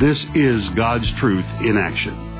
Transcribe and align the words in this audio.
This 0.00 0.16
is 0.34 0.62
God's 0.74 1.04
Truth 1.20 1.44
in 1.60 1.76
Action. 1.76 2.30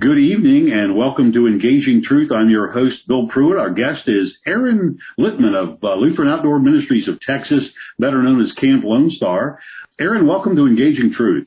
Good 0.00 0.18
evening 0.18 0.72
and 0.72 0.96
welcome 0.96 1.32
to 1.32 1.46
Engaging 1.46 2.02
Truth. 2.04 2.32
I'm 2.32 2.50
your 2.50 2.72
host, 2.72 3.06
Bill 3.06 3.28
Pruitt. 3.28 3.56
Our 3.56 3.70
guest 3.70 4.02
is 4.08 4.34
Aaron 4.44 4.98
Littman 5.18 5.54
of 5.54 5.78
uh, 5.82 5.94
Lutheran 5.94 6.28
Outdoor 6.28 6.58
Ministries 6.58 7.06
of 7.06 7.20
Texas, 7.20 7.62
better 8.00 8.20
known 8.20 8.42
as 8.42 8.50
Camp 8.60 8.82
Lone 8.84 9.12
Star. 9.16 9.60
Aaron, 10.00 10.26
welcome 10.26 10.56
to 10.56 10.66
Engaging 10.66 11.14
Truth. 11.16 11.46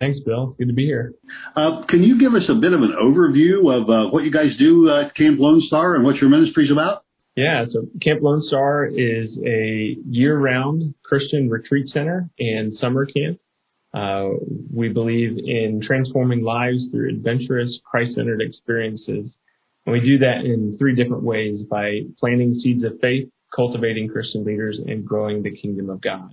Thanks, 0.00 0.18
Bill. 0.26 0.56
Good 0.58 0.68
to 0.68 0.74
be 0.74 0.86
here. 0.86 1.12
Uh, 1.54 1.84
can 1.88 2.02
you 2.02 2.18
give 2.18 2.34
us 2.34 2.48
a 2.48 2.54
bit 2.54 2.72
of 2.72 2.82
an 2.82 2.94
overview 3.00 3.72
of 3.72 3.88
uh, 3.88 4.10
what 4.10 4.24
you 4.24 4.32
guys 4.32 4.56
do 4.58 4.90
at 4.90 5.14
Camp 5.14 5.38
Lone 5.38 5.62
Star 5.68 5.94
and 5.94 6.04
what 6.04 6.16
your 6.16 6.28
ministry 6.28 6.64
is 6.64 6.72
about? 6.72 7.04
Yeah, 7.36 7.64
so 7.70 7.86
Camp 8.02 8.22
Lone 8.22 8.42
Star 8.42 8.86
is 8.86 9.38
a 9.46 9.96
year-round 10.08 10.94
Christian 11.04 11.48
retreat 11.48 11.88
center 11.92 12.28
and 12.40 12.76
summer 12.78 13.06
camp 13.06 13.38
uh, 13.94 14.30
we 14.72 14.88
believe 14.88 15.38
in 15.38 15.80
transforming 15.86 16.42
lives 16.42 16.78
through 16.90 17.10
adventurous, 17.10 17.78
Christ-centered 17.84 18.42
experiences. 18.42 19.32
And 19.86 19.92
we 19.92 20.00
do 20.00 20.18
that 20.18 20.44
in 20.44 20.76
three 20.78 20.96
different 20.96 21.22
ways 21.22 21.60
by 21.70 22.00
planting 22.18 22.58
seeds 22.60 22.82
of 22.84 22.98
faith, 23.00 23.28
cultivating 23.54 24.08
Christian 24.08 24.44
leaders, 24.44 24.80
and 24.84 25.04
growing 25.04 25.42
the 25.42 25.56
kingdom 25.56 25.90
of 25.90 26.00
God. 26.00 26.30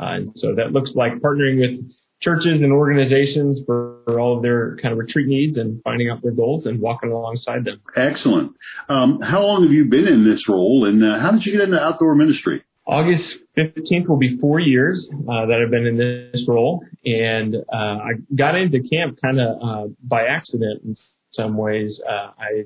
Uh, 0.00 0.14
and 0.14 0.32
so 0.36 0.54
that 0.56 0.72
looks 0.72 0.90
like 0.94 1.12
partnering 1.14 1.60
with 1.60 1.88
churches 2.20 2.62
and 2.62 2.72
organizations 2.72 3.60
for, 3.64 3.98
for, 4.04 4.18
all 4.18 4.36
of 4.36 4.42
their 4.42 4.76
kind 4.82 4.92
of 4.92 4.98
retreat 4.98 5.28
needs 5.28 5.56
and 5.56 5.80
finding 5.84 6.10
out 6.10 6.20
their 6.22 6.32
goals 6.32 6.66
and 6.66 6.80
walking 6.80 7.12
alongside 7.12 7.64
them. 7.64 7.80
Excellent. 7.96 8.52
Um, 8.88 9.20
how 9.20 9.42
long 9.42 9.62
have 9.62 9.72
you 9.72 9.84
been 9.84 10.08
in 10.08 10.28
this 10.28 10.48
role, 10.48 10.84
and 10.88 11.04
uh, 11.04 11.20
how 11.20 11.30
did 11.30 11.46
you 11.46 11.52
get 11.52 11.60
into 11.60 11.78
outdoor 11.78 12.16
ministry? 12.16 12.64
August 12.88 13.24
15th 13.58 14.08
will 14.08 14.16
be 14.16 14.38
four 14.38 14.58
years 14.58 15.06
uh, 15.12 15.44
that 15.44 15.60
I've 15.62 15.70
been 15.70 15.86
in 15.86 15.98
this 15.98 16.42
role, 16.48 16.82
and 17.04 17.54
uh, 17.54 17.76
I 17.76 18.12
got 18.34 18.54
into 18.54 18.80
camp 18.88 19.18
kind 19.22 19.38
of 19.38 19.58
uh, 19.62 19.92
by 20.02 20.22
accident 20.22 20.82
in 20.84 20.96
some 21.32 21.58
ways. 21.58 22.00
Uh, 22.08 22.30
I 22.38 22.64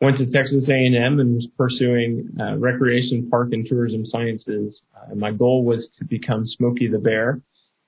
went 0.00 0.18
to 0.18 0.26
Texas 0.26 0.64
A&M 0.68 1.20
and 1.20 1.36
was 1.36 1.46
pursuing 1.56 2.30
uh, 2.40 2.56
recreation, 2.56 3.30
park, 3.30 3.50
and 3.52 3.64
tourism 3.64 4.04
sciences. 4.06 4.80
Uh, 4.96 5.14
my 5.14 5.30
goal 5.30 5.64
was 5.64 5.86
to 5.98 6.04
become 6.04 6.46
Smokey 6.46 6.88
the 6.88 6.98
Bear. 6.98 7.40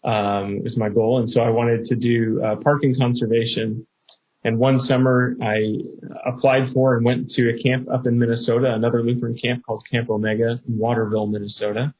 Um, 0.05 0.63
was 0.63 0.77
my 0.77 0.89
goal, 0.89 1.19
and 1.19 1.29
so 1.33 1.41
I 1.41 1.51
wanted 1.51 1.87
to 1.87 1.97
do 1.97 2.41
parking 2.63 2.95
conservation 2.97 3.85
and 4.47 4.61
one 4.61 4.87
summer 4.87 5.35
I 5.43 5.57
applied 6.25 6.73
for 6.73 6.97
and 6.97 7.05
went 7.05 7.33
to 7.33 7.51
a 7.51 7.61
camp 7.61 7.89
up 7.93 8.07
in 8.07 8.17
Minnesota, 8.17 8.73
another 8.73 9.03
Lutheran 9.03 9.37
camp 9.37 9.65
called 9.67 9.85
Camp 9.91 10.09
Omega 10.09 10.61
in 10.69 10.79
Waterville, 10.79 11.27
Minnesota, 11.27 11.93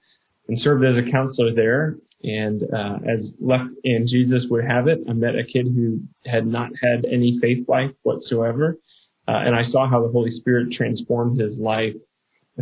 and 0.47 0.57
served 0.63 0.85
as 0.85 0.95
a 0.97 1.11
counselor 1.11 1.53
there. 1.53 1.97
And 2.23 2.63
uh, 2.63 2.99
as 3.03 3.33
luck 3.41 3.63
and 3.83 4.09
Jesus 4.09 4.45
would 4.49 4.65
have 4.65 4.87
it, 4.87 5.01
I 5.09 5.13
met 5.13 5.35
a 5.35 5.43
kid 5.43 5.67
who 5.67 5.99
had 6.25 6.47
not 6.47 6.71
had 6.81 7.05
any 7.05 7.37
faith 7.43 7.69
life 7.69 7.91
whatsoever. 8.05 8.79
Uh, 9.27 9.43
and 9.45 9.57
I 9.57 9.69
saw 9.73 9.91
how 9.91 10.01
the 10.07 10.13
Holy 10.13 10.31
Spirit 10.39 10.73
transformed 10.73 11.41
his 11.41 11.59
life 11.59 11.95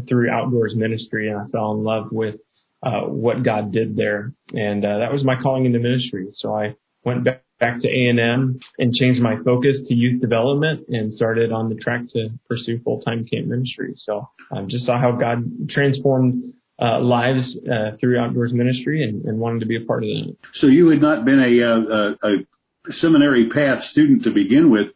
through 0.09 0.31
outdoors 0.31 0.75
ministry, 0.75 1.29
and 1.29 1.39
I 1.39 1.45
fell 1.53 1.73
in 1.73 1.85
love 1.85 2.07
with 2.11 2.37
uh, 2.83 3.03
what 3.03 3.43
God 3.43 3.71
did 3.71 3.97
there. 3.97 4.33
And 4.55 4.83
uh, 4.83 4.99
that 5.01 5.13
was 5.13 5.25
my 5.25 5.35
calling 5.43 5.67
into 5.67 5.79
ministry. 5.79 6.29
So 6.39 6.55
I 6.55 6.75
went 7.05 7.25
back 7.25 7.44
back 7.61 7.81
to 7.81 7.89
A&M 7.89 8.59
and 8.79 8.95
changed 8.95 9.21
my 9.21 9.37
focus 9.45 9.77
to 9.89 9.95
youth 9.95 10.21
development 10.21 10.89
and 10.89 11.15
started 11.15 11.53
on 11.53 11.69
the 11.69 11.77
track 11.77 12.03
to 12.13 12.31
pursue 12.49 12.81
full-time 12.83 13.27
camp 13.27 13.47
ministry. 13.47 13.95
So 14.05 14.29
I 14.53 14.59
um, 14.59 14.69
just 14.69 14.87
saw 14.87 15.01
how 15.01 15.13
God 15.13 15.45
transformed 15.71 16.53
uh, 16.81 17.01
lives 17.01 17.47
uh, 17.71 17.97
through 18.01 18.19
outdoors 18.19 18.53
ministry 18.53 19.05
and, 19.05 19.25
and, 19.25 19.39
wanted 19.39 19.61
to 19.61 19.67
be 19.67 19.77
a 19.77 19.87
part 19.87 20.03
of 20.03 20.09
that. 20.09 20.37
So 20.61 20.67
you 20.67 20.89
had 20.89 21.01
not 21.01 21.25
been 21.25 21.39
a, 21.39 21.63
uh, 21.63 22.29
a, 22.29 22.91
a 22.91 22.93
seminary 23.01 23.49
path 23.49 23.85
student 23.93 24.25
to 24.25 24.33
begin 24.33 24.71
with. 24.73 24.89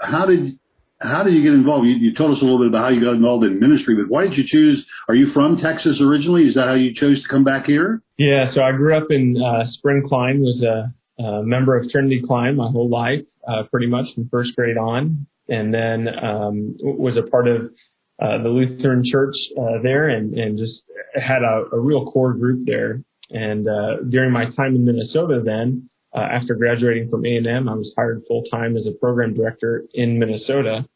How 0.00 0.26
did 0.26 0.58
how 1.00 1.22
did 1.22 1.34
you 1.34 1.42
get 1.42 1.52
involved? 1.52 1.86
You, 1.86 1.94
you, 1.94 2.14
told 2.14 2.36
us 2.36 2.42
a 2.42 2.44
little 2.44 2.58
bit 2.58 2.68
about 2.68 2.82
how 2.82 2.88
you 2.88 3.00
got 3.00 3.12
involved 3.12 3.44
in 3.44 3.60
ministry, 3.60 3.94
but 3.94 4.10
why 4.12 4.24
did 4.24 4.36
you 4.36 4.42
choose? 4.46 4.84
Are 5.08 5.14
you 5.14 5.32
from 5.32 5.58
Texas 5.58 5.98
originally? 6.00 6.42
Is 6.48 6.54
that 6.54 6.66
how 6.66 6.74
you 6.74 6.92
chose 6.92 7.22
to 7.22 7.28
come 7.28 7.44
back 7.44 7.66
here? 7.66 8.02
Yeah, 8.16 8.52
so 8.52 8.62
I 8.62 8.72
grew 8.72 8.96
up 8.96 9.06
in 9.10 9.36
uh, 9.40 9.70
Spring 9.70 10.02
Klein, 10.08 10.40
was 10.40 10.60
a 10.62 10.92
a 11.18 11.42
member 11.42 11.76
of 11.76 11.90
Trinity 11.90 12.22
Klein 12.26 12.56
my 12.56 12.70
whole 12.70 12.88
life, 12.88 13.24
uh, 13.46 13.64
pretty 13.70 13.86
much 13.86 14.06
from 14.14 14.28
first 14.30 14.54
grade 14.56 14.76
on, 14.76 15.26
and 15.48 15.72
then 15.72 16.08
um, 16.08 16.76
was 16.80 17.16
a 17.16 17.28
part 17.28 17.48
of 17.48 17.70
uh, 18.20 18.42
the 18.42 18.48
Lutheran 18.48 19.04
Church 19.04 19.34
uh, 19.58 19.82
there, 19.82 20.08
and, 20.08 20.34
and 20.34 20.58
just 20.58 20.82
had 21.14 21.42
a, 21.42 21.74
a 21.74 21.78
real 21.78 22.10
core 22.10 22.34
group 22.34 22.66
there. 22.66 23.02
And 23.30 23.68
uh, 23.68 24.02
during 24.08 24.32
my 24.32 24.46
time 24.56 24.74
in 24.74 24.84
Minnesota, 24.84 25.42
then 25.44 25.88
uh, 26.14 26.20
after 26.20 26.54
graduating 26.54 27.10
from 27.10 27.24
A&M, 27.24 27.68
I 27.68 27.74
was 27.74 27.92
hired 27.96 28.22
full 28.26 28.42
time 28.50 28.76
as 28.76 28.86
a 28.86 28.98
program 28.98 29.34
director 29.34 29.84
in 29.94 30.18
Minnesota. 30.18 30.86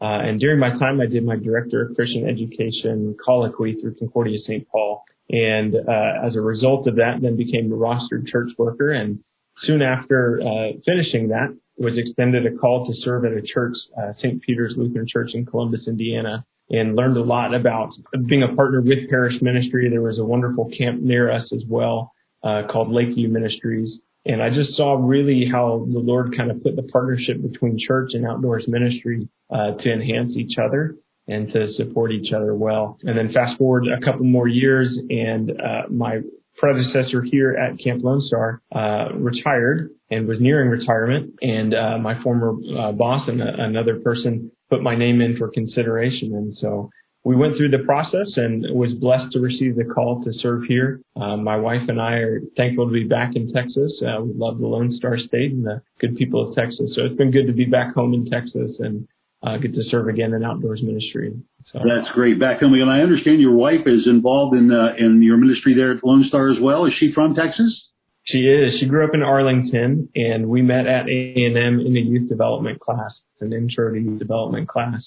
Uh, 0.00 0.20
and 0.22 0.38
during 0.38 0.60
my 0.60 0.70
time, 0.78 1.00
I 1.00 1.06
did 1.06 1.24
my 1.24 1.36
director 1.36 1.86
of 1.86 1.96
Christian 1.96 2.28
education 2.28 3.16
colloquy 3.24 3.76
through 3.80 3.96
Concordia 3.98 4.38
St. 4.38 4.68
Paul. 4.68 5.02
And 5.30 5.74
uh, 5.74 6.26
as 6.26 6.36
a 6.36 6.40
result 6.40 6.86
of 6.86 6.96
that, 6.96 7.18
then 7.20 7.36
became 7.36 7.72
a 7.72 7.76
rostered 7.76 8.26
church 8.28 8.50
worker 8.58 8.92
and 8.92 9.18
Soon 9.62 9.82
after 9.82 10.40
uh, 10.40 10.72
finishing 10.84 11.28
that, 11.28 11.56
was 11.78 11.96
extended 11.96 12.44
a 12.44 12.56
call 12.56 12.86
to 12.86 12.92
serve 13.02 13.24
at 13.24 13.32
a 13.32 13.42
church, 13.42 13.76
uh, 13.96 14.12
St. 14.18 14.42
Peter's 14.42 14.74
Lutheran 14.76 15.06
Church 15.08 15.30
in 15.34 15.46
Columbus, 15.46 15.86
Indiana, 15.86 16.44
and 16.70 16.96
learned 16.96 17.16
a 17.16 17.22
lot 17.22 17.54
about 17.54 17.90
being 18.26 18.42
a 18.42 18.54
partner 18.54 18.80
with 18.80 19.08
parish 19.08 19.40
ministry. 19.40 19.88
There 19.88 20.02
was 20.02 20.18
a 20.18 20.24
wonderful 20.24 20.70
camp 20.76 21.00
near 21.00 21.30
us 21.30 21.50
as 21.52 21.62
well 21.68 22.12
uh, 22.42 22.62
called 22.70 22.90
Lakeview 22.90 23.28
Ministries. 23.28 24.00
And 24.26 24.42
I 24.42 24.50
just 24.50 24.76
saw 24.76 24.94
really 24.94 25.48
how 25.50 25.86
the 25.90 26.00
Lord 26.00 26.36
kind 26.36 26.50
of 26.50 26.62
put 26.62 26.76
the 26.76 26.82
partnership 26.82 27.40
between 27.40 27.78
church 27.78 28.10
and 28.12 28.26
outdoors 28.26 28.64
ministry 28.68 29.28
uh, 29.50 29.72
to 29.72 29.92
enhance 29.92 30.32
each 30.36 30.58
other 30.58 30.96
and 31.28 31.50
to 31.52 31.72
support 31.74 32.12
each 32.12 32.32
other 32.32 32.54
well. 32.54 32.98
And 33.02 33.16
then 33.16 33.32
fast 33.32 33.56
forward 33.56 33.84
a 33.86 34.04
couple 34.04 34.24
more 34.24 34.48
years 34.48 34.98
and 35.08 35.50
uh, 35.50 35.82
my 35.88 36.20
predecessor 36.58 37.22
here 37.22 37.52
at 37.52 37.78
Camp 37.82 38.02
Lone 38.02 38.20
Star 38.22 38.60
uh, 38.74 39.14
retired 39.14 39.90
and 40.10 40.26
was 40.26 40.40
nearing 40.40 40.70
retirement, 40.70 41.34
and 41.42 41.74
uh, 41.74 41.98
my 41.98 42.20
former 42.22 42.54
uh, 42.78 42.92
boss 42.92 43.28
and 43.28 43.40
a, 43.40 43.62
another 43.64 44.00
person 44.00 44.50
put 44.70 44.82
my 44.82 44.96
name 44.96 45.20
in 45.20 45.36
for 45.36 45.48
consideration, 45.48 46.34
and 46.34 46.54
so 46.60 46.90
we 47.24 47.36
went 47.36 47.56
through 47.56 47.70
the 47.70 47.84
process 47.84 48.36
and 48.36 48.64
was 48.74 48.94
blessed 48.94 49.32
to 49.32 49.40
receive 49.40 49.76
the 49.76 49.84
call 49.84 50.22
to 50.24 50.32
serve 50.32 50.62
here. 50.64 51.02
Uh, 51.14 51.36
my 51.36 51.56
wife 51.56 51.82
and 51.88 52.00
I 52.00 52.12
are 52.14 52.40
thankful 52.56 52.86
to 52.86 52.92
be 52.92 53.04
back 53.04 53.34
in 53.34 53.52
Texas. 53.52 53.92
Uh, 54.00 54.22
we 54.22 54.32
love 54.34 54.58
the 54.58 54.66
Lone 54.66 54.94
Star 54.96 55.18
State 55.18 55.52
and 55.52 55.64
the 55.64 55.82
good 56.00 56.16
people 56.16 56.48
of 56.48 56.54
Texas. 56.54 56.92
So 56.94 57.04
it's 57.04 57.16
been 57.16 57.30
good 57.30 57.46
to 57.46 57.52
be 57.52 57.66
back 57.66 57.94
home 57.94 58.14
in 58.14 58.30
Texas 58.30 58.76
and 58.78 59.06
uh, 59.42 59.56
get 59.58 59.74
to 59.74 59.82
serve 59.90 60.08
again 60.08 60.34
in 60.34 60.44
outdoors 60.44 60.82
ministry. 60.82 61.34
So 61.72 61.80
that's 61.80 62.10
great. 62.14 62.40
Back 62.40 62.60
home, 62.60 62.74
and 62.74 62.90
I 62.90 63.00
understand 63.00 63.40
your 63.40 63.54
wife 63.54 63.86
is 63.86 64.06
involved 64.06 64.56
in 64.56 64.72
uh, 64.72 64.94
in 64.98 65.22
your 65.22 65.36
ministry 65.36 65.74
there 65.74 65.92
at 65.92 66.04
Lone 66.04 66.24
Star 66.28 66.50
as 66.50 66.58
well. 66.60 66.86
Is 66.86 66.94
she 66.98 67.12
from 67.12 67.34
Texas? 67.34 67.88
She 68.24 68.38
is. 68.38 68.78
She 68.78 68.86
grew 68.86 69.04
up 69.04 69.14
in 69.14 69.22
Arlington, 69.22 70.08
and 70.14 70.48
we 70.48 70.62
met 70.62 70.86
at 70.86 71.08
A 71.08 71.34
and 71.34 71.56
M 71.56 71.80
in 71.80 71.96
a 71.96 72.00
youth 72.00 72.28
development 72.28 72.80
class, 72.80 73.12
an 73.40 73.52
intro 73.52 73.92
to 73.92 73.98
youth 73.98 74.18
development 74.18 74.68
class. 74.68 75.02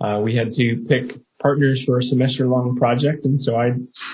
Uh, 0.00 0.20
we 0.22 0.36
had 0.36 0.54
to 0.54 0.84
pick 0.88 1.18
partners 1.40 1.82
for 1.86 1.98
a 2.00 2.04
semester 2.04 2.46
long 2.46 2.76
project. 2.76 3.24
And 3.24 3.40
so 3.42 3.56
I 3.56 3.70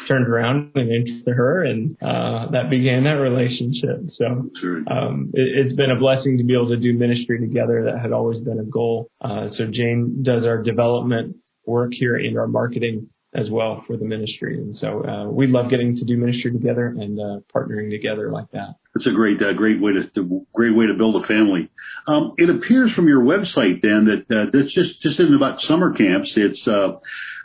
turned 0.09 0.29
around 0.29 0.73
and 0.75 0.91
introduced 0.91 1.29
her 1.29 1.65
and, 1.65 1.97
uh, 2.03 2.51
that 2.51 2.71
began 2.71 3.05
that 3.05 3.21
relationship. 3.21 4.01
So, 4.17 4.51
um, 4.91 5.31
it, 5.33 5.65
has 5.65 5.77
been 5.77 5.91
a 5.91 5.99
blessing 5.99 6.39
to 6.39 6.45
be 6.45 6.55
able 6.55 6.69
to 6.71 6.77
do 6.77 6.93
ministry 6.93 7.39
together. 7.41 7.85
That 7.85 8.01
had 8.01 8.13
always 8.13 8.41
been 8.41 8.59
a 8.59 8.65
goal. 8.65 9.09
Uh, 9.21 9.51
so 9.57 9.67
Jane 9.67 10.23
does 10.23 10.45
our 10.45 10.63
development 10.63 11.37
work 11.67 11.93
here 11.93 12.17
and 12.17 12.37
our 12.39 12.49
marketing 12.49 13.09
as 13.35 13.49
well 13.51 13.83
for 13.87 13.97
the 13.97 14.05
ministry. 14.05 14.59
And 14.59 14.77
so, 14.77 15.05
uh, 15.05 15.27
we 15.31 15.47
love 15.47 15.71
getting 15.71 15.97
to 15.97 16.05
do 16.05 16.17
ministry 16.17 16.53
together 16.53 16.87
and, 16.87 17.19
uh, 17.19 17.41
partnering 17.55 17.91
together 17.91 18.31
like 18.31 18.51
that. 18.53 18.77
That's 18.95 19.07
a 19.07 19.13
great, 19.13 19.41
uh, 19.43 19.55
great 19.55 19.81
way 19.81 19.93
to, 19.95 20.07
to, 20.15 20.47
great 20.53 20.77
way 20.77 20.87
to 20.87 20.95
build 20.95 21.23
a 21.23 21.27
family. 21.27 21.71
Um, 22.07 22.35
it 22.37 22.51
appears 22.51 22.93
from 22.93 23.07
your 23.09 23.23
website 23.23 23.81
then 23.81 24.07
that 24.07 24.25
uh, 24.35 24.51
this 24.53 24.73
just 24.73 25.01
just 25.03 25.21
isn't 25.21 25.35
about 25.35 25.61
summer 25.69 25.95
camps. 25.95 26.31
It's 26.37 26.61
uh, 26.67 26.99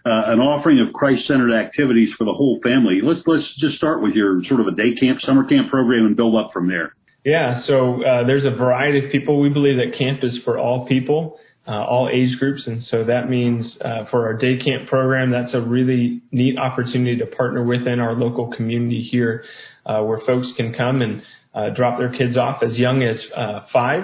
uh, 0.05 0.33
an 0.33 0.39
offering 0.39 0.79
of 0.79 0.93
Christ-centered 0.93 1.53
activities 1.53 2.09
for 2.17 2.23
the 2.23 2.33
whole 2.33 2.59
family. 2.63 2.99
Let's 3.03 3.21
let's 3.25 3.45
just 3.59 3.77
start 3.77 4.01
with 4.01 4.13
your 4.13 4.41
sort 4.47 4.61
of 4.61 4.67
a 4.67 4.75
day 4.75 4.95
camp, 4.99 5.21
summer 5.21 5.43
camp 5.43 5.69
program, 5.69 6.05
and 6.05 6.15
build 6.15 6.35
up 6.35 6.51
from 6.53 6.67
there. 6.67 6.95
Yeah, 7.23 7.61
so 7.67 8.03
uh, 8.03 8.25
there's 8.25 8.45
a 8.45 8.55
variety 8.55 9.05
of 9.05 9.11
people. 9.11 9.41
We 9.41 9.49
believe 9.49 9.77
that 9.77 9.97
camp 9.97 10.23
is 10.23 10.37
for 10.45 10.57
all 10.57 10.87
people, 10.87 11.37
all 11.73 12.09
age 12.11 12.37
groups, 12.39 12.63
and 12.65 12.83
so 12.89 13.03
that 13.03 13.29
means 13.29 13.65
uh, 13.81 14.05
for 14.09 14.25
our 14.25 14.33
day 14.33 14.57
camp 14.57 14.87
program, 14.87 15.31
that's 15.31 15.53
a 15.53 15.61
really 15.61 16.21
neat 16.31 16.57
opportunity 16.57 17.17
to 17.17 17.25
partner 17.25 17.63
within 17.63 17.99
our 17.99 18.13
local 18.13 18.53
community 18.55 19.07
here, 19.11 19.43
uh, 19.85 20.01
where 20.01 20.19
folks 20.25 20.47
can 20.55 20.73
come 20.73 21.01
and 21.01 21.21
uh, 21.53 21.69
drop 21.75 21.97
their 21.97 22.11
kids 22.11 22.37
off 22.37 22.63
as 22.63 22.73
young 22.77 23.03
as 23.03 23.17
uh, 23.35 23.61
five 23.73 24.03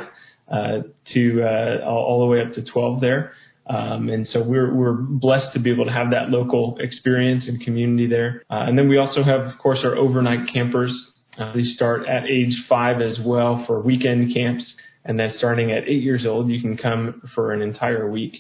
to 1.14 1.42
all, 1.86 1.98
all 1.98 2.20
the 2.20 2.28
way 2.28 2.42
up 2.42 2.54
to 2.54 2.62
12 2.62 3.02
there. 3.02 3.34
Um, 3.68 4.10
and 4.10 4.28
so 4.34 4.42
we're, 4.42 4.74
we're 4.74 4.94
blessed 4.94 5.54
to 5.54 5.60
be 5.60 5.72
able 5.72 5.86
to 5.86 5.92
have 5.92 6.12
that 6.12 6.30
local 6.30 6.78
experience 6.80 7.46
and 7.48 7.64
community 7.64 8.08
there. 8.08 8.44
Uh, 8.50 8.66
and 8.68 8.78
then 8.78 8.90
we 8.90 8.98
also 8.98 9.24
have, 9.24 9.42
of 9.42 9.58
course, 9.58 9.80
our 9.84 9.96
overnight 9.96 10.52
campers. 10.52 10.92
Uh, 11.38 11.54
they 11.54 11.64
start 11.76 12.06
at 12.08 12.26
age 12.26 12.54
five 12.68 13.02
as 13.02 13.18
well 13.24 13.64
for 13.66 13.82
weekend 13.82 14.34
camps. 14.34 14.64
And 15.06 15.20
then 15.20 15.34
starting 15.38 15.72
at 15.72 15.84
eight 15.88 16.04
years 16.04 16.26
old, 16.26 16.50
you 16.50 16.62
can 16.62 16.78
come 16.78 17.22
for 17.36 17.52
an 17.54 17.62
entire 17.62 18.10
week, 18.10 18.34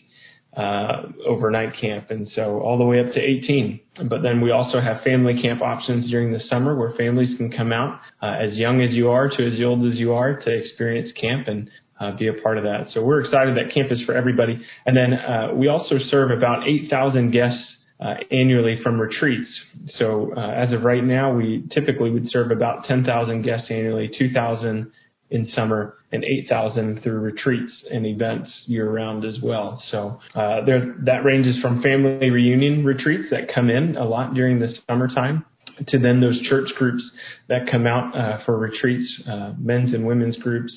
uh, 0.56 1.04
overnight 1.28 1.80
camp. 1.80 2.10
And 2.10 2.28
so 2.36 2.60
all 2.62 2.78
the 2.78 2.86
way 2.86 3.00
up 3.00 3.14
to 3.14 3.20
18. 3.20 3.80
But 4.10 4.22
then 4.22 4.42
we 4.42 4.52
also 4.52 4.80
have 4.80 5.02
family 5.04 5.42
camp 5.42 5.62
options 5.62 6.10
during 6.10 6.32
the 6.32 6.40
summer 6.50 6.76
where 6.76 6.94
families 6.98 7.36
can 7.38 7.52
come 7.52 7.72
out, 7.72 8.00
uh, 8.22 8.36
as 8.42 8.54
young 8.54 8.82
as 8.82 8.92
you 8.92 9.10
are 9.10 9.28
to 9.28 9.48
as 9.48 9.60
old 9.64 9.86
as 9.92 9.98
you 9.98 10.14
are 10.14 10.40
to 10.40 10.50
experience 10.50 11.12
camp. 11.20 11.48
And 11.48 11.70
uh, 12.00 12.16
be 12.18 12.28
a 12.28 12.34
part 12.34 12.58
of 12.58 12.64
that. 12.64 12.88
So 12.94 13.04
we're 13.04 13.24
excited 13.24 13.56
that 13.56 13.74
camp 13.74 13.92
is 13.92 14.02
for 14.06 14.16
everybody. 14.16 14.60
And 14.86 14.98
then 14.98 15.14
uh, 15.14 15.50
we 15.54 15.68
also 15.68 15.96
serve 16.10 16.32
about 16.32 16.68
8,000 16.68 17.32
guests 17.32 17.62
uh, 18.00 18.16
annually 18.32 18.80
from 18.84 19.00
retreats. 19.00 19.50
So 19.98 20.34
uh, 20.36 20.40
as 20.40 20.74
of 20.74 20.84
right 20.84 21.04
now, 21.04 21.34
we 21.34 21.64
typically 21.74 22.10
would 22.10 22.30
serve 22.32 22.52
about 22.52 22.86
10,000 22.86 23.44
guests 23.44 23.68
annually, 23.70 24.12
2,000 24.18 24.92
in 25.34 25.50
summer, 25.54 25.96
and 26.12 26.24
8,000 26.24 27.02
through 27.04 27.20
retreats 27.20 27.72
and 27.92 28.06
events 28.06 28.50
year 28.66 28.90
round 28.90 29.26
as 29.26 29.36
well. 29.44 29.84
So 29.92 30.20
uh, 30.36 30.64
there, 30.66 30.96
that 31.06 31.26
ranges 31.26 31.56
from 31.62 31.82
family 31.82 32.30
reunion 32.30 32.86
retreats 32.86 33.26
that 33.32 33.54
come 33.54 33.70
in 33.70 33.98
a 33.98 34.06
lot 34.06 34.34
during 34.34 34.60
the 34.60 34.74
summertime 34.88 35.44
to 35.90 36.00
then 36.00 36.22
those 36.22 36.40
church 36.48 36.70
groups 36.78 37.04
that 37.50 37.70
come 37.70 37.88
out 37.88 38.16
uh, 38.16 38.46
for 38.46 38.58
retreats, 38.58 39.10
men's 39.58 39.94
and 39.94 40.06
women's 40.06 40.38
groups, 40.38 40.72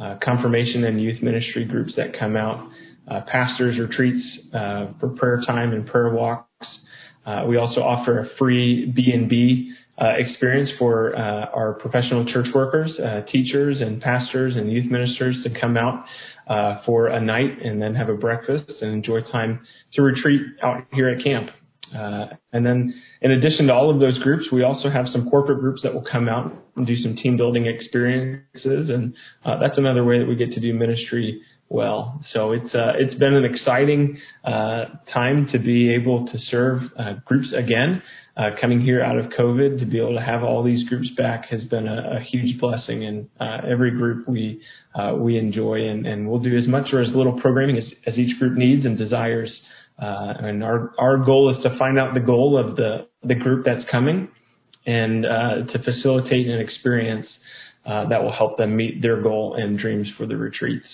uh, 0.00 0.16
confirmation 0.22 0.84
and 0.84 1.02
youth 1.02 1.20
ministry 1.22 1.64
groups 1.64 1.92
that 1.96 2.16
come 2.18 2.36
out, 2.36 2.70
uh, 3.10 3.22
pastors 3.22 3.78
retreats 3.78 4.24
uh, 4.54 4.86
for 5.00 5.08
prayer 5.16 5.42
time 5.46 5.72
and 5.72 5.86
prayer 5.86 6.12
walks. 6.14 6.46
Uh, 7.26 7.44
we 7.48 7.56
also 7.56 7.80
offer 7.80 8.20
a 8.20 8.28
free 8.38 8.86
B&B 8.86 9.72
uh, 9.72 9.72
experience 10.00 10.70
for 10.78 11.16
uh, 11.16 11.46
our 11.54 11.74
professional 11.74 12.24
church 12.32 12.46
workers, 12.54 12.92
teachers 13.30 13.80
and 13.80 14.00
pastors 14.00 14.54
and 14.56 14.70
youth 14.70 14.90
ministers 14.90 15.36
to 15.44 15.60
come 15.60 15.76
out 15.76 16.04
for 16.84 17.08
a 17.08 17.20
night 17.20 17.62
and 17.62 17.80
then 17.80 17.94
have 17.94 18.08
a 18.08 18.14
breakfast 18.14 18.70
and 18.80 18.92
enjoy 18.92 19.20
time 19.32 19.60
to 19.94 20.02
retreat 20.02 20.42
out 20.62 20.84
here 20.92 21.08
at 21.08 21.22
camp. 21.22 21.50
Uh, 21.96 22.26
and 22.52 22.66
then 22.66 22.94
in 23.22 23.30
addition 23.30 23.66
to 23.66 23.72
all 23.72 23.90
of 23.90 24.00
those 24.00 24.18
groups, 24.18 24.46
we 24.52 24.62
also 24.62 24.90
have 24.90 25.06
some 25.12 25.28
corporate 25.30 25.60
groups 25.60 25.80
that 25.82 25.92
will 25.92 26.04
come 26.10 26.28
out 26.28 26.52
and 26.76 26.86
do 26.86 26.96
some 27.02 27.16
team 27.16 27.36
building 27.36 27.66
experiences. 27.66 28.90
And 28.90 29.14
uh, 29.44 29.58
that's 29.58 29.78
another 29.78 30.04
way 30.04 30.18
that 30.18 30.26
we 30.26 30.36
get 30.36 30.52
to 30.52 30.60
do 30.60 30.74
ministry 30.74 31.40
well. 31.68 32.22
So 32.32 32.52
it's, 32.52 32.74
uh, 32.74 32.92
it's 32.98 33.14
been 33.18 33.34
an 33.34 33.44
exciting 33.44 34.18
uh, 34.44 34.84
time 35.12 35.48
to 35.52 35.58
be 35.58 35.94
able 35.94 36.26
to 36.26 36.38
serve 36.50 36.82
uh, 36.98 37.14
groups 37.24 37.48
again. 37.56 38.02
Uh, 38.36 38.50
coming 38.60 38.80
here 38.80 39.02
out 39.02 39.18
of 39.18 39.26
COVID 39.32 39.80
to 39.80 39.84
be 39.84 39.98
able 39.98 40.14
to 40.14 40.24
have 40.24 40.44
all 40.44 40.62
these 40.62 40.88
groups 40.88 41.08
back 41.16 41.46
has 41.50 41.64
been 41.64 41.88
a, 41.88 42.18
a 42.18 42.20
huge 42.20 42.60
blessing. 42.60 43.04
And 43.04 43.28
every 43.68 43.90
group 43.90 44.28
we, 44.28 44.62
we 45.16 45.36
enjoy 45.36 45.88
and, 45.88 46.06
and 46.06 46.28
we'll 46.28 46.38
do 46.38 46.56
as 46.56 46.68
much 46.68 46.92
or 46.92 47.02
as 47.02 47.08
little 47.14 47.40
programming 47.40 47.78
as, 47.78 47.84
as 48.06 48.14
each 48.14 48.38
group 48.38 48.56
needs 48.56 48.86
and 48.86 48.96
desires 48.96 49.50
uh, 49.98 50.34
and 50.38 50.62
our, 50.62 50.92
our 50.98 51.16
goal 51.18 51.54
is 51.54 51.62
to 51.64 51.76
find 51.76 51.98
out 51.98 52.14
the 52.14 52.20
goal 52.20 52.56
of 52.56 52.76
the, 52.76 53.08
the 53.24 53.34
group 53.34 53.64
that's 53.64 53.84
coming 53.90 54.28
and 54.86 55.26
uh, 55.26 55.66
to 55.72 55.78
facilitate 55.82 56.46
an 56.46 56.60
experience 56.60 57.26
uh, 57.84 58.08
that 58.08 58.22
will 58.22 58.32
help 58.32 58.56
them 58.58 58.76
meet 58.76 59.02
their 59.02 59.20
goal 59.20 59.56
and 59.58 59.78
dreams 59.78 60.06
for 60.16 60.26
the 60.26 60.36
retreats. 60.36 60.86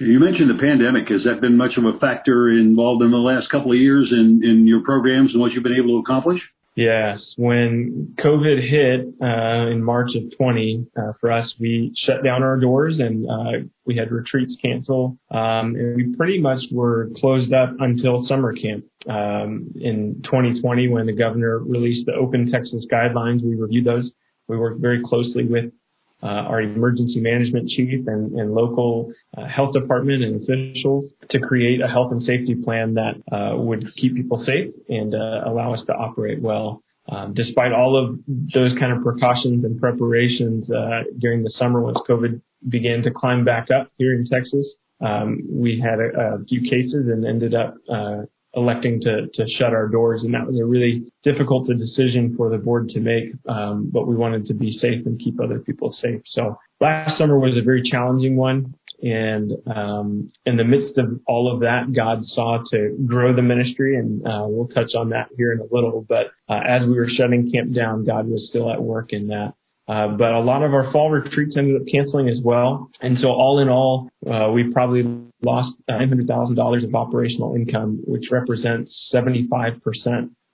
You 0.00 0.18
mentioned 0.18 0.48
the 0.48 0.60
pandemic. 0.60 1.08
Has 1.10 1.24
that 1.24 1.42
been 1.42 1.58
much 1.58 1.76
of 1.76 1.84
a 1.84 1.98
factor 1.98 2.48
involved 2.48 3.02
in 3.02 3.10
the 3.10 3.18
last 3.18 3.50
couple 3.50 3.72
of 3.72 3.78
years 3.78 4.08
in, 4.10 4.40
in 4.42 4.66
your 4.66 4.82
programs 4.82 5.32
and 5.32 5.40
what 5.40 5.52
you've 5.52 5.62
been 5.62 5.76
able 5.76 5.98
to 5.98 5.98
accomplish? 5.98 6.40
Yes, 6.74 7.20
when 7.36 8.14
COVID 8.18 8.70
hit 8.70 9.14
uh, 9.20 9.70
in 9.70 9.84
March 9.84 10.12
of 10.14 10.34
20, 10.38 10.86
uh, 10.96 11.12
for 11.20 11.30
us, 11.30 11.52
we 11.60 11.92
shut 12.06 12.24
down 12.24 12.42
our 12.42 12.58
doors 12.58 12.96
and 12.98 13.26
uh, 13.28 13.66
we 13.84 13.94
had 13.96 14.10
retreats 14.10 14.56
cancel, 14.62 15.18
um, 15.30 15.74
and 15.74 15.96
we 15.96 16.16
pretty 16.16 16.40
much 16.40 16.62
were 16.72 17.10
closed 17.20 17.52
up 17.52 17.74
until 17.80 18.26
summer 18.26 18.54
camp. 18.54 18.84
Um, 19.06 19.72
in 19.78 20.22
2020, 20.24 20.88
when 20.88 21.04
the 21.04 21.12
governor 21.12 21.58
released 21.58 22.06
the 22.06 22.14
Open 22.14 22.50
Texas 22.50 22.86
guidelines, 22.90 23.42
we 23.42 23.56
reviewed 23.56 23.84
those. 23.84 24.10
We 24.48 24.56
worked 24.56 24.80
very 24.80 25.02
closely 25.04 25.46
with 25.46 25.72
uh, 26.22 26.26
our 26.26 26.60
emergency 26.60 27.20
management 27.20 27.68
chief 27.68 28.06
and, 28.06 28.32
and 28.32 28.52
local 28.52 29.12
uh, 29.36 29.46
health 29.46 29.72
department 29.72 30.22
and 30.22 30.42
officials 30.42 31.06
to 31.30 31.38
create 31.40 31.80
a 31.80 31.88
health 31.88 32.12
and 32.12 32.22
safety 32.22 32.54
plan 32.54 32.94
that 32.94 33.14
uh, 33.32 33.56
would 33.56 33.84
keep 33.96 34.14
people 34.14 34.42
safe 34.44 34.72
and 34.88 35.14
uh, 35.14 35.42
allow 35.46 35.74
us 35.74 35.80
to 35.86 35.92
operate 35.92 36.40
well. 36.40 36.82
Um, 37.08 37.34
despite 37.34 37.72
all 37.72 37.96
of 37.96 38.20
those 38.28 38.78
kind 38.78 38.92
of 38.92 39.02
precautions 39.02 39.64
and 39.64 39.80
preparations 39.80 40.70
uh, 40.70 41.02
during 41.18 41.42
the 41.42 41.52
summer 41.58 41.80
once 41.80 41.98
COVID 42.08 42.40
began 42.68 43.02
to 43.02 43.10
climb 43.10 43.44
back 43.44 43.68
up 43.70 43.90
here 43.96 44.14
in 44.14 44.26
Texas, 44.28 44.66
um, 45.00 45.40
we 45.50 45.80
had 45.80 45.98
a, 45.98 46.34
a, 46.34 46.44
few 46.44 46.60
cases 46.68 47.08
and 47.08 47.26
ended 47.26 47.54
up 47.54 47.74
uh, 47.90 48.22
electing 48.54 49.00
to, 49.00 49.26
to 49.34 49.48
shut 49.58 49.72
our 49.72 49.88
doors. 49.88 50.22
And 50.22 50.34
that 50.34 50.46
was 50.46 50.58
a 50.58 50.64
really 50.64 51.12
difficult 51.22 51.68
decision 51.68 52.34
for 52.36 52.50
the 52.50 52.58
board 52.58 52.88
to 52.90 53.00
make. 53.00 53.32
Um, 53.48 53.90
but 53.92 54.06
we 54.06 54.16
wanted 54.16 54.46
to 54.46 54.54
be 54.54 54.78
safe 54.80 55.06
and 55.06 55.20
keep 55.20 55.40
other 55.40 55.60
people 55.60 55.96
safe. 56.02 56.20
So 56.26 56.58
last 56.80 57.18
summer 57.18 57.38
was 57.38 57.56
a 57.56 57.62
very 57.62 57.82
challenging 57.88 58.36
one. 58.36 58.74
And 59.02 59.52
um, 59.74 60.30
in 60.44 60.56
the 60.56 60.64
midst 60.64 60.98
of 60.98 61.20
all 61.26 61.52
of 61.52 61.60
that, 61.60 61.92
God 61.94 62.22
saw 62.26 62.62
to 62.70 62.98
grow 63.06 63.34
the 63.34 63.40
ministry, 63.40 63.96
and 63.96 64.26
uh, 64.26 64.44
we'll 64.46 64.68
touch 64.68 64.94
on 64.94 65.08
that 65.10 65.28
here 65.38 65.52
in 65.52 65.60
a 65.60 65.74
little. 65.74 66.04
But 66.06 66.32
uh, 66.50 66.60
as 66.68 66.82
we 66.82 66.94
were 66.94 67.08
shutting 67.08 67.50
camp 67.50 67.72
down, 67.74 68.04
God 68.04 68.26
was 68.26 68.46
still 68.50 68.70
at 68.70 68.82
work 68.82 69.12
in 69.14 69.28
that. 69.28 69.54
Uh, 69.90 70.06
but 70.06 70.30
a 70.30 70.38
lot 70.38 70.62
of 70.62 70.72
our 70.72 70.92
fall 70.92 71.10
retreats 71.10 71.56
ended 71.56 71.74
up 71.74 71.82
canceling 71.90 72.28
as 72.28 72.38
well. 72.44 72.88
And 73.00 73.18
so 73.20 73.26
all 73.26 73.58
in 73.58 73.68
all, 73.68 74.08
uh, 74.24 74.52
we 74.52 74.72
probably 74.72 75.02
lost 75.42 75.74
$900,000 75.90 76.84
of 76.84 76.94
operational 76.94 77.56
income, 77.56 78.00
which 78.06 78.26
represents 78.30 78.92
75% 79.12 79.80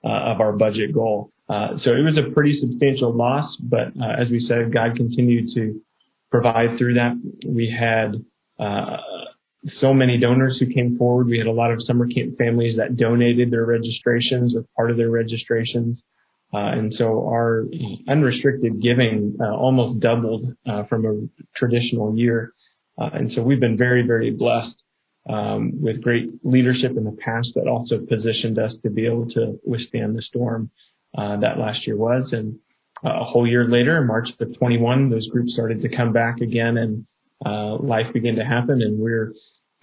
uh, 0.03 0.07
of 0.07 0.41
our 0.41 0.53
budget 0.53 0.91
goal. 0.91 1.31
Uh, 1.47 1.77
so 1.83 1.91
it 1.91 2.03
was 2.03 2.17
a 2.17 2.33
pretty 2.33 2.59
substantial 2.59 3.15
loss, 3.15 3.55
but 3.59 3.89
uh, 4.01 4.19
as 4.19 4.29
we 4.31 4.43
said, 4.47 4.73
God 4.73 4.95
continued 4.95 5.53
to 5.53 5.81
provide 6.31 6.77
through 6.79 6.95
that. 6.95 7.13
We 7.45 7.69
had 7.69 8.15
uh, 8.59 8.97
so 9.79 9.93
many 9.93 10.17
donors 10.17 10.57
who 10.59 10.65
came 10.65 10.97
forward. 10.97 11.27
We 11.27 11.37
had 11.37 11.47
a 11.47 11.51
lot 11.51 11.71
of 11.71 11.79
summer 11.85 12.07
camp 12.07 12.39
families 12.39 12.77
that 12.77 12.97
donated 12.97 13.51
their 13.51 13.65
registrations 13.65 14.55
or 14.55 14.65
part 14.75 14.89
of 14.89 14.97
their 14.97 15.11
registrations. 15.11 16.01
Uh, 16.53 16.71
and 16.71 16.93
so 16.97 17.27
our 17.27 17.65
unrestricted 18.07 18.81
giving 18.81 19.35
uh, 19.41 19.53
almost 19.53 19.99
doubled 19.99 20.45
uh, 20.65 20.83
from 20.85 21.05
a 21.05 21.57
traditional 21.57 22.17
year. 22.17 22.53
and 22.97 23.31
so 23.33 23.41
we've 23.41 23.59
been 23.59 23.77
very, 23.77 24.05
very 24.05 24.31
blessed 24.31 24.75
um, 25.29 25.73
with 25.81 26.01
great 26.01 26.29
leadership 26.43 26.95
in 26.95 27.03
the 27.03 27.17
past 27.23 27.49
that 27.55 27.67
also 27.67 27.99
positioned 27.99 28.57
us 28.57 28.71
to 28.81 28.89
be 28.89 29.05
able 29.05 29.27
to 29.29 29.59
withstand 29.65 30.15
the 30.15 30.21
storm 30.21 30.71
that 31.15 31.59
last 31.59 31.85
year 31.85 31.97
was. 31.97 32.29
And 32.31 32.59
a 33.03 33.25
whole 33.25 33.45
year 33.45 33.67
later, 33.67 34.01
March 34.03 34.29
of 34.39 34.57
21, 34.57 35.09
those 35.09 35.27
groups 35.27 35.53
started 35.53 35.81
to 35.81 35.95
come 35.95 36.13
back 36.13 36.39
again 36.39 36.77
and 36.77 37.05
life 37.83 38.13
began 38.13 38.35
to 38.35 38.45
happen. 38.45 38.81
And 38.81 38.99
we're 38.99 39.33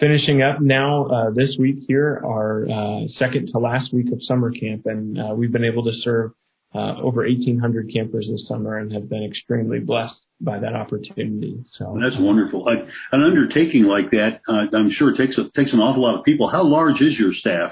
finishing 0.00 0.42
up 0.42 0.60
now 0.60 1.06
uh, 1.06 1.30
this 1.30 1.56
week 1.58 1.76
here 1.86 2.20
our 2.24 2.64
uh, 2.64 3.00
second 3.18 3.48
to 3.52 3.58
last 3.58 3.92
week 3.92 4.10
of 4.12 4.20
summer 4.22 4.50
camp 4.50 4.86
and 4.86 5.18
uh, 5.18 5.34
we've 5.34 5.52
been 5.52 5.64
able 5.64 5.84
to 5.84 5.92
serve 6.02 6.32
uh, 6.74 6.96
over 7.00 7.22
1,800 7.22 7.90
campers 7.92 8.28
this 8.30 8.46
summer 8.48 8.78
and 8.78 8.92
have 8.92 9.08
been 9.08 9.24
extremely 9.24 9.78
blessed 9.78 10.14
by 10.40 10.58
that 10.58 10.74
opportunity. 10.74 11.62
So 11.78 11.96
that's 12.02 12.20
wonderful. 12.20 12.64
Like, 12.64 12.86
an 13.12 13.22
undertaking 13.22 13.84
like 13.84 14.10
that, 14.10 14.40
uh, 14.48 14.76
I'm 14.76 14.90
sure 14.90 15.16
takes 15.16 15.38
a, 15.38 15.44
takes 15.56 15.72
an 15.72 15.78
awful 15.78 16.02
lot 16.02 16.18
of 16.18 16.24
people. 16.24 16.50
How 16.50 16.64
large 16.64 17.00
is 17.00 17.18
your 17.18 17.32
staff? 17.32 17.70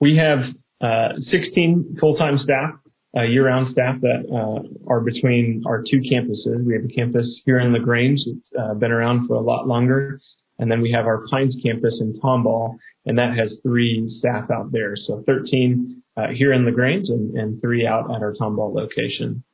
We 0.00 0.16
have 0.16 0.38
uh, 0.80 1.18
16 1.30 1.96
full-time 2.00 2.38
staff, 2.38 2.70
uh, 3.16 3.22
year-round 3.22 3.72
staff 3.72 4.00
that 4.00 4.24
uh, 4.30 4.90
are 4.90 5.00
between 5.00 5.64
our 5.66 5.82
two 5.82 6.00
campuses. 6.00 6.64
We 6.64 6.74
have 6.74 6.84
a 6.84 6.94
campus 6.94 7.26
here 7.44 7.58
in 7.58 7.72
Lagrange 7.72 8.20
that's 8.26 8.70
uh, 8.70 8.74
been 8.74 8.92
around 8.92 9.26
for 9.26 9.34
a 9.34 9.40
lot 9.40 9.66
longer, 9.66 10.20
and 10.58 10.70
then 10.70 10.80
we 10.80 10.92
have 10.92 11.06
our 11.06 11.26
Pines 11.30 11.56
campus 11.62 11.98
in 12.00 12.18
Tomball, 12.20 12.76
and 13.06 13.18
that 13.18 13.36
has 13.36 13.52
three 13.62 14.08
staff 14.18 14.50
out 14.50 14.72
there. 14.72 14.94
So 14.96 15.22
13 15.26 15.97
uh, 16.18 16.28
here 16.34 16.52
in 16.52 16.64
Lagrange 16.64 17.08
and, 17.08 17.36
and 17.36 17.60
three 17.60 17.86
out 17.86 18.14
at 18.14 18.22
our 18.22 18.34
Tomball 18.34 18.74
location. 18.74 19.44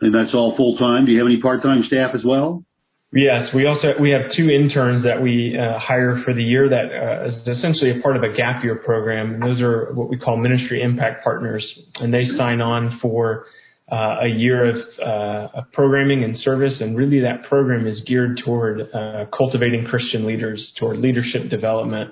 And 0.00 0.14
that's 0.14 0.34
all 0.34 0.56
full 0.56 0.76
time. 0.76 1.06
Do 1.06 1.12
you 1.12 1.18
have 1.18 1.26
any 1.26 1.40
part 1.40 1.62
time 1.62 1.82
staff 1.86 2.12
as 2.14 2.22
well? 2.24 2.64
Yes, 3.12 3.48
we 3.54 3.64
also 3.66 3.92
we 4.00 4.10
have 4.10 4.22
two 4.36 4.50
interns 4.50 5.04
that 5.04 5.22
we 5.22 5.56
uh, 5.56 5.78
hire 5.78 6.20
for 6.24 6.34
the 6.34 6.42
year 6.42 6.68
that 6.68 6.86
uh, 6.90 7.28
is 7.28 7.58
essentially 7.58 7.96
a 7.96 8.02
part 8.02 8.16
of 8.16 8.24
a 8.24 8.36
gap 8.36 8.64
year 8.64 8.74
program. 8.74 9.34
And 9.34 9.42
those 9.42 9.60
are 9.60 9.92
what 9.94 10.08
we 10.08 10.18
call 10.18 10.36
ministry 10.36 10.82
impact 10.82 11.22
partners, 11.22 11.64
and 12.00 12.12
they 12.12 12.26
sign 12.36 12.60
on 12.60 12.98
for 13.00 13.46
uh, 13.90 14.16
a 14.24 14.28
year 14.28 14.68
of, 14.68 14.76
uh, 14.98 15.58
of, 15.58 15.70
programming 15.72 16.24
and 16.24 16.38
service. 16.40 16.72
And 16.80 16.96
really, 16.96 17.20
that 17.20 17.44
program 17.48 17.86
is 17.86 18.00
geared 18.04 18.40
toward 18.44 18.80
uh, 18.80 19.26
cultivating 19.36 19.84
Christian 19.84 20.26
leaders, 20.26 20.72
toward 20.80 20.98
leadership 20.98 21.50
development. 21.50 22.10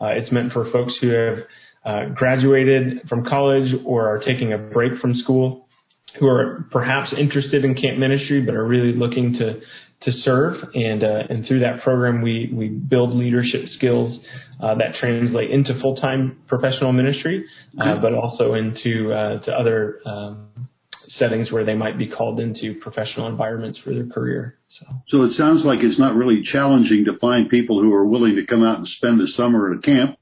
Uh, 0.00 0.06
it's 0.16 0.32
meant 0.32 0.52
for 0.52 0.68
folks 0.72 0.94
who 1.00 1.10
have 1.10 1.38
graduated 2.14 3.08
from 3.08 3.24
college 3.24 3.72
or 3.84 4.08
are 4.08 4.18
taking 4.18 4.52
a 4.52 4.58
break 4.58 5.00
from 5.00 5.14
school, 5.16 5.68
who 6.18 6.26
are 6.26 6.66
perhaps 6.70 7.12
interested 7.16 7.64
in 7.64 7.74
camp 7.74 7.98
ministry 7.98 8.40
but 8.40 8.54
are 8.54 8.66
really 8.66 8.92
looking 8.92 9.34
to 9.34 9.60
to 10.02 10.12
serve. 10.24 10.56
And 10.74 11.04
uh, 11.04 11.22
and 11.28 11.46
through 11.46 11.60
that 11.60 11.82
program, 11.82 12.22
we 12.22 12.50
we 12.52 12.68
build 12.68 13.14
leadership 13.14 13.66
skills 13.76 14.18
uh, 14.62 14.74
that 14.76 14.94
translate 14.98 15.50
into 15.50 15.78
full 15.80 15.96
time 15.96 16.38
professional 16.48 16.92
ministry, 16.92 17.44
uh, 17.80 18.00
but 18.00 18.14
also 18.14 18.54
into 18.54 19.12
uh, 19.12 19.40
to 19.44 19.52
other 19.52 20.00
um, 20.06 20.68
settings 21.18 21.52
where 21.52 21.64
they 21.64 21.74
might 21.74 21.98
be 21.98 22.06
called 22.08 22.40
into 22.40 22.74
professional 22.80 23.28
environments 23.28 23.78
for 23.84 23.92
their 23.92 24.06
career. 24.06 24.56
So. 24.78 24.86
so 25.08 25.22
it 25.24 25.36
sounds 25.36 25.64
like 25.64 25.80
it's 25.82 25.98
not 25.98 26.14
really 26.14 26.42
challenging 26.50 27.04
to 27.06 27.18
find 27.18 27.50
people 27.50 27.82
who 27.82 27.92
are 27.92 28.06
willing 28.06 28.36
to 28.36 28.46
come 28.46 28.64
out 28.64 28.78
and 28.78 28.88
spend 28.96 29.20
the 29.20 29.28
summer 29.36 29.72
at 29.72 29.78
a 29.78 29.82
camp. 29.82 30.16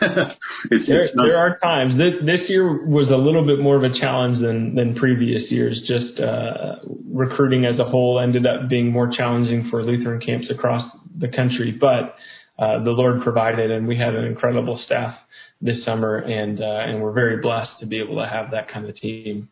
It's, 0.70 0.86
there, 0.88 1.04
it's 1.04 1.14
there 1.16 1.36
are 1.36 1.58
times. 1.58 1.98
This, 1.98 2.14
this 2.24 2.48
year 2.48 2.84
was 2.84 3.08
a 3.08 3.16
little 3.16 3.46
bit 3.46 3.60
more 3.60 3.76
of 3.76 3.84
a 3.84 3.98
challenge 4.00 4.40
than 4.40 4.74
than 4.74 4.94
previous 4.94 5.50
years. 5.50 5.80
Just 5.86 6.18
uh, 6.18 6.76
recruiting 7.12 7.66
as 7.66 7.78
a 7.78 7.84
whole 7.84 8.18
ended 8.18 8.46
up 8.46 8.68
being 8.68 8.90
more 8.90 9.08
challenging 9.08 9.68
for 9.70 9.82
Lutheran 9.82 10.20
camps 10.20 10.46
across 10.50 10.90
the 11.16 11.28
country, 11.28 11.72
but 11.72 12.16
uh, 12.58 12.82
the 12.82 12.90
Lord 12.90 13.22
provided, 13.22 13.70
and 13.70 13.86
we 13.86 13.96
had 13.96 14.14
an 14.14 14.24
incredible 14.24 14.80
staff 14.86 15.16
this 15.60 15.84
summer, 15.84 16.18
and 16.18 16.60
uh, 16.60 16.64
and 16.64 17.02
we're 17.02 17.12
very 17.12 17.40
blessed 17.40 17.72
to 17.80 17.86
be 17.86 18.00
able 18.00 18.16
to 18.16 18.26
have 18.26 18.50
that 18.52 18.72
kind 18.72 18.88
of 18.88 18.96
team. 18.96 19.48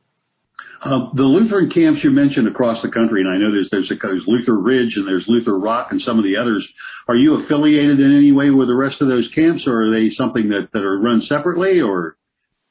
Uh, 0.85 1.09
the 1.15 1.23
Lutheran 1.23 1.71
camps 1.71 2.05
you 2.05 2.11
mentioned 2.11 2.47
across 2.47 2.83
the 2.83 2.91
country, 2.91 3.23
and 3.23 3.31
I 3.31 3.39
know 3.39 3.51
there's, 3.51 3.69
there's, 3.71 3.91
a, 3.91 3.95
there's 4.01 4.25
Luther 4.27 4.59
Ridge 4.59 4.93
and 4.97 5.09
there's 5.09 5.25
Luther 5.27 5.59
Rock 5.59 5.89
and 5.91 6.01
some 6.03 6.19
of 6.19 6.25
the 6.25 6.37
others. 6.37 6.67
Are 7.09 7.17
you 7.17 7.43
affiliated 7.43 8.01
in 8.01 8.15
any 8.15 8.33
way 8.33 8.51
with 8.51 8.69
the 8.69 8.75
rest 8.75 9.01
of 9.01 9.09
those 9.09 9.29
camps, 9.35 9.65
or 9.67 9.89
are 9.89 9.91
they 9.91 10.11
something 10.15 10.51
that, 10.51 10.69
that 10.73 10.83
are 10.83 11.01
run 11.01 11.23
separately, 11.27 11.81
or? 11.81 12.17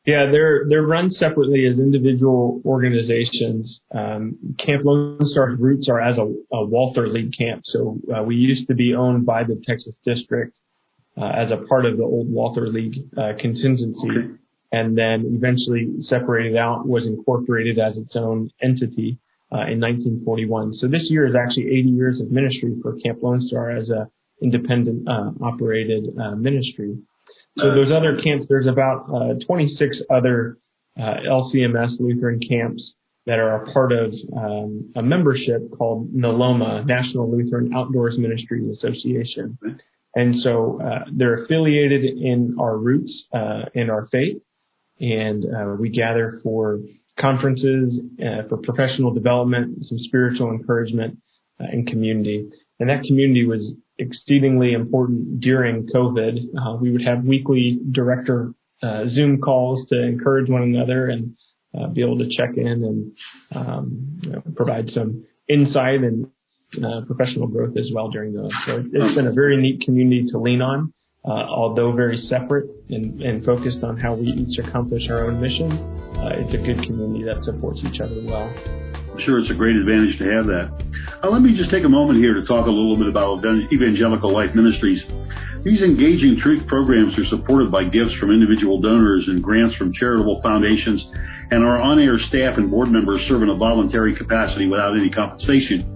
Yeah, 0.06 0.30
they're 0.32 0.66
they're 0.68 0.86
run 0.86 1.12
separately 1.18 1.66
as 1.66 1.80
individual 1.80 2.62
organizations. 2.66 3.80
Um, 3.96 4.38
camp 4.60 4.84
Lone 4.84 5.18
Star's 5.32 5.58
roots 5.60 5.88
are 5.88 6.02
as 6.02 6.18
a, 6.18 6.26
a 6.56 6.66
Walther 6.66 7.08
League 7.08 7.34
camp, 7.38 7.64
so 7.66 7.98
uh, 8.14 8.22
we 8.22 8.36
used 8.36 8.68
to 8.68 8.76
be 8.76 8.94
owned 8.94 9.26
by 9.26 9.44
the 9.44 9.60
Texas 9.66 9.96
District 10.06 10.56
uh, 11.18 11.26
as 11.26 11.52
a 11.52 11.66
part 11.68 11.86
of 11.86 11.98
the 11.98 12.04
old 12.04 12.30
Walther 12.30 12.68
League 12.68 12.98
uh, 13.18 13.32
contingency. 13.40 14.10
Okay 14.12 14.43
and 14.74 14.98
then 14.98 15.24
eventually 15.38 15.88
separated 16.10 16.58
out, 16.58 16.88
was 16.88 17.06
incorporated 17.06 17.78
as 17.78 17.96
its 17.96 18.16
own 18.16 18.50
entity 18.62 19.20
uh, 19.54 19.70
in 19.70 19.80
1941. 19.80 20.74
So 20.80 20.88
this 20.88 21.04
year 21.10 21.28
is 21.28 21.36
actually 21.36 21.68
80 21.68 21.90
years 21.90 22.20
of 22.20 22.32
ministry 22.32 22.76
for 22.82 22.98
Camp 23.06 23.20
Lone 23.22 23.46
Star 23.48 23.70
as 23.70 23.90
a 23.92 24.10
independent 24.42 25.08
uh, 25.08 25.30
operated 25.42 26.06
uh, 26.20 26.32
ministry. 26.36 26.98
So 27.58 27.76
those 27.76 27.92
other 27.96 28.20
camps, 28.24 28.48
there's 28.50 28.66
about 28.66 29.06
uh, 29.14 29.46
26 29.46 29.98
other 30.10 30.58
uh, 31.00 31.18
LCMS 31.30 32.00
Lutheran 32.00 32.40
camps 32.40 32.82
that 33.28 33.38
are 33.38 33.64
a 33.64 33.72
part 33.72 33.92
of 33.94 34.12
um, 34.36 34.92
a 34.96 35.04
membership 35.04 35.62
called 35.78 36.12
NALOMA, 36.12 36.86
National 36.88 37.32
Lutheran 37.32 37.72
Outdoors 37.76 38.16
Ministry 38.18 38.68
Association. 38.72 39.58
And 40.16 40.42
so 40.42 40.82
uh, 40.84 41.06
they're 41.16 41.46
affiliated 41.46 42.04
in 42.04 42.58
our 42.60 42.76
roots, 42.76 43.12
in 43.76 43.92
our 43.92 44.08
faith, 44.12 44.42
and 45.04 45.46
uh, 45.46 45.76
we 45.78 45.90
gather 45.90 46.40
for 46.44 46.80
conferences, 47.20 48.00
uh, 48.22 48.48
for 48.48 48.58
professional 48.58 49.14
development, 49.14 49.78
some 49.88 50.00
spiritual 50.00 50.50
encouragement, 50.50 51.18
uh, 51.60 51.66
and 51.72 51.86
community. 51.88 52.50
And 52.80 52.90
that 52.90 53.04
community 53.04 53.46
was 53.46 53.60
exceedingly 54.00 54.72
important 54.72 55.42
during 55.42 55.88
COVID. 55.94 56.38
Uh, 56.58 56.78
we 56.78 56.92
would 56.92 57.04
have 57.04 57.26
weekly 57.26 57.80
director 57.92 58.54
uh, 58.82 59.04
Zoom 59.14 59.40
calls 59.40 59.88
to 59.90 60.02
encourage 60.02 60.50
one 60.50 60.64
another 60.64 61.10
and 61.10 61.36
uh, 61.78 61.88
be 61.88 62.02
able 62.02 62.18
to 62.20 62.30
check 62.36 62.56
in 62.56 62.68
and 62.68 63.12
um, 63.56 64.20
you 64.22 64.30
know, 64.30 64.42
provide 64.56 64.90
some 64.94 65.26
insight 65.50 66.02
and 66.02 66.28
professional 67.08 67.48
growth 67.48 67.78
as 67.78 67.92
well 67.94 68.10
during 68.10 68.34
those. 68.34 68.50
So 68.66 68.84
it's 68.92 69.16
been 69.16 69.28
a 69.28 69.34
very 69.34 69.62
neat 69.62 69.82
community 69.82 70.26
to 70.32 70.40
lean 70.40 70.62
on 70.62 70.94
uh, 71.26 71.48
although 71.48 71.92
very 71.94 72.22
separate 72.30 72.70
and, 72.90 73.22
and, 73.22 73.46
focused 73.46 73.82
on 73.84 73.98
how 73.98 74.14
we 74.14 74.28
each 74.28 74.60
accomplish 74.60 75.04
our 75.10 75.26
own 75.26 75.40
mission, 75.40 75.72
uh, 75.72 76.36
it's 76.36 76.54
a 76.54 76.58
good 76.58 76.84
community 76.86 77.24
that 77.24 77.42
supports 77.46 77.80
each 77.88 78.02
other 78.02 78.20
well. 78.26 78.52
I'm 78.52 79.20
sure 79.24 79.40
it's 79.40 79.50
a 79.50 79.54
great 79.54 79.76
advantage 79.78 80.18
to 80.20 80.26
have 80.36 80.46
that. 80.48 80.68
Uh, 81.24 81.30
let 81.30 81.42
me 81.42 81.56
just 81.56 81.72
take 81.72 81.86
a 81.86 81.90
moment 81.90 82.20
here 82.20 82.34
to 82.34 82.46
talk 82.46 82.68
a 82.68 82.70
little 82.70 82.98
bit 82.98 83.08
about 83.08 83.40
Evangelical 83.72 84.34
Life 84.34 84.54
Ministries. 84.54 85.00
These 85.64 85.80
engaging 85.80 86.42
truth 86.44 86.68
programs 86.68 87.18
are 87.18 87.26
supported 87.30 87.72
by 87.72 87.86
gifts 87.86 88.12
from 88.20 88.32
individual 88.32 88.82
donors 88.82 89.24
and 89.28 89.42
grants 89.42 89.78
from 89.78 89.94
charitable 89.94 90.42
foundations, 90.44 91.00
and 91.52 91.64
our 91.64 91.80
on-air 91.80 92.20
staff 92.28 92.58
and 92.58 92.70
board 92.70 92.92
members 92.92 93.22
serve 93.30 93.44
in 93.44 93.50
a 93.50 93.56
voluntary 93.56 94.14
capacity 94.14 94.68
without 94.68 94.98
any 94.98 95.10
compensation. 95.10 95.93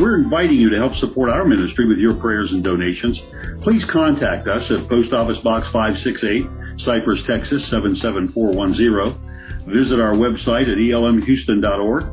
We're 0.00 0.22
inviting 0.22 0.58
you 0.58 0.70
to 0.70 0.78
help 0.78 0.94
support 1.00 1.28
our 1.28 1.44
ministry 1.44 1.88
with 1.88 1.98
your 1.98 2.14
prayers 2.14 2.50
and 2.52 2.62
donations. 2.62 3.18
Please 3.64 3.82
contact 3.92 4.46
us 4.46 4.62
at 4.70 4.88
Post 4.88 5.12
Office 5.12 5.38
Box 5.42 5.66
568, 5.72 6.86
Cypress, 6.86 7.18
Texas 7.26 7.66
77410. 7.74 9.66
Visit 9.66 9.98
our 9.98 10.14
website 10.14 10.70
at 10.70 10.78
elmhouston.org 10.78 12.04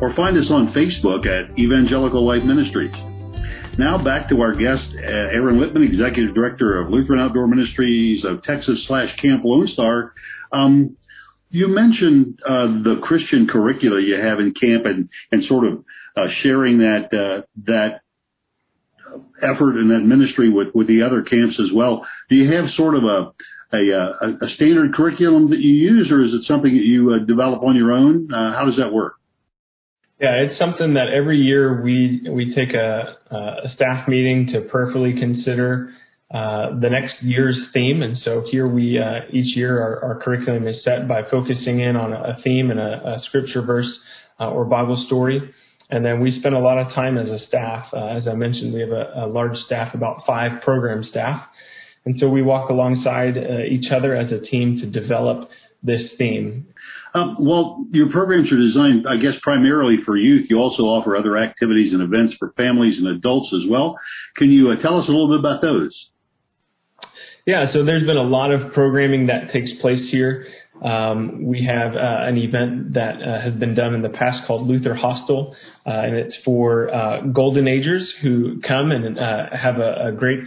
or 0.00 0.14
find 0.14 0.38
us 0.38 0.46
on 0.50 0.72
Facebook 0.72 1.26
at 1.26 1.58
Evangelical 1.58 2.24
Life 2.24 2.44
Ministries. 2.44 2.94
Now 3.76 3.98
back 3.98 4.28
to 4.28 4.40
our 4.40 4.54
guest, 4.54 4.94
uh, 4.94 5.34
Aaron 5.34 5.58
Littman, 5.58 5.82
Executive 5.82 6.36
Director 6.36 6.78
of 6.78 6.90
Lutheran 6.90 7.18
Outdoor 7.18 7.48
Ministries 7.48 8.24
of 8.24 8.44
Texas 8.44 8.78
slash 8.86 9.08
Camp 9.20 9.42
Lone 9.44 9.66
Star. 9.66 10.12
Um, 10.52 10.96
you 11.50 11.66
mentioned 11.66 12.38
uh, 12.48 12.66
the 12.86 13.00
Christian 13.02 13.48
curricula 13.50 14.00
you 14.00 14.14
have 14.14 14.38
in 14.38 14.54
camp 14.54 14.86
and, 14.86 15.08
and 15.32 15.44
sort 15.46 15.66
of 15.66 15.84
sharing 16.42 16.78
that 16.78 17.08
uh, 17.12 17.42
that 17.66 18.00
effort 19.42 19.76
and 19.76 19.90
that 19.90 20.00
ministry 20.00 20.48
with, 20.50 20.86
the 20.86 21.02
other 21.02 21.22
camps 21.22 21.58
as 21.60 21.72
well. 21.74 22.06
Do 22.30 22.36
you 22.36 22.52
have 22.54 22.66
sort 22.76 22.94
of 22.94 23.04
a 23.04 23.32
a, 23.74 24.44
a 24.44 24.48
standard 24.56 24.94
curriculum 24.94 25.50
that 25.50 25.60
you 25.60 25.72
use, 25.72 26.10
or 26.10 26.22
is 26.22 26.32
it 26.34 26.46
something 26.46 26.72
that 26.72 26.84
you 26.84 27.14
uh, 27.14 27.24
develop 27.24 27.62
on 27.62 27.74
your 27.74 27.92
own? 27.92 28.28
Uh, 28.32 28.52
how 28.52 28.66
does 28.66 28.76
that 28.76 28.92
work? 28.92 29.14
Yeah, 30.20 30.34
it's 30.34 30.58
something 30.58 30.94
that 30.94 31.08
every 31.08 31.38
year 31.38 31.82
we 31.82 32.28
we 32.30 32.54
take 32.54 32.74
a, 32.74 33.16
a 33.30 33.74
staff 33.74 34.06
meeting 34.06 34.50
to 34.52 34.60
prayerfully 34.60 35.14
consider 35.18 35.90
uh, 36.32 36.78
the 36.80 36.88
next 36.88 37.22
year's 37.22 37.58
theme. 37.74 38.02
And 38.02 38.16
so 38.24 38.42
here 38.50 38.66
we, 38.66 38.98
uh, 38.98 39.28
each 39.30 39.54
year 39.54 39.82
our, 39.82 40.02
our, 40.02 40.22
curriculum 40.22 40.66
is 40.66 40.82
set 40.82 41.06
by 41.06 41.24
focusing 41.30 41.80
in 41.80 41.94
on 41.94 42.14
a, 42.14 42.38
theme 42.42 42.70
and 42.70 42.80
a, 42.80 43.16
a 43.16 43.22
scripture 43.26 43.60
verse 43.60 43.90
uh, 44.40 44.48
or 44.48 44.64
Bible 44.64 45.04
story. 45.06 45.52
And 45.92 46.02
then 46.02 46.20
we 46.20 46.38
spend 46.40 46.54
a 46.54 46.58
lot 46.58 46.78
of 46.78 46.90
time 46.94 47.18
as 47.18 47.28
a 47.28 47.38
staff. 47.46 47.84
Uh, 47.92 48.06
as 48.06 48.26
I 48.26 48.32
mentioned, 48.32 48.72
we 48.72 48.80
have 48.80 48.92
a, 48.92 49.12
a, 49.14 49.26
large 49.26 49.58
staff, 49.66 49.94
about 49.94 50.24
five 50.26 50.62
program 50.62 51.04
staff. 51.04 51.44
And 52.06 52.18
so 52.18 52.30
we 52.30 52.40
walk 52.40 52.70
alongside 52.70 53.36
uh, 53.36 53.64
each 53.68 53.92
other 53.92 54.16
as 54.16 54.32
a 54.32 54.40
team 54.40 54.80
to 54.80 54.86
develop 54.86 55.50
this 55.82 56.00
theme. 56.16 56.66
Um, 57.12 57.36
well, 57.38 57.84
your 57.90 58.10
programs 58.10 58.50
are 58.50 58.56
designed, 58.56 59.04
I 59.06 59.20
guess, 59.20 59.34
primarily 59.42 59.98
for 60.06 60.16
youth. 60.16 60.46
You 60.48 60.56
also 60.56 60.84
offer 60.84 61.14
other 61.14 61.36
activities 61.36 61.92
and 61.92 62.00
events 62.00 62.36
for 62.38 62.54
families 62.56 62.96
and 62.96 63.08
adults 63.08 63.52
as 63.52 63.68
well. 63.68 63.98
Can 64.36 64.50
you 64.50 64.70
uh, 64.70 64.80
tell 64.80 64.98
us 64.98 65.06
a 65.08 65.10
little 65.10 65.28
bit 65.28 65.40
about 65.40 65.60
those? 65.60 65.94
Yeah, 67.46 67.70
so 67.74 67.84
there's 67.84 68.06
been 68.06 68.16
a 68.16 68.22
lot 68.22 68.50
of 68.50 68.72
programming 68.72 69.26
that 69.26 69.52
takes 69.52 69.70
place 69.82 70.10
here. 70.10 70.46
Um, 70.82 71.44
we 71.44 71.64
have 71.64 71.94
uh, 71.94 72.26
an 72.26 72.36
event 72.36 72.94
that 72.94 73.22
uh, 73.22 73.40
has 73.40 73.54
been 73.54 73.74
done 73.74 73.94
in 73.94 74.02
the 74.02 74.08
past 74.08 74.46
called 74.46 74.66
Luther 74.66 74.94
Hostel, 74.94 75.54
uh, 75.86 75.90
and 75.90 76.16
it's 76.16 76.34
for 76.44 76.92
uh, 76.92 77.20
golden 77.20 77.68
agers 77.68 78.12
who 78.20 78.60
come 78.66 78.90
and 78.90 79.16
uh, 79.16 79.44
have 79.56 79.78
a, 79.78 80.08
a, 80.08 80.12
great 80.12 80.40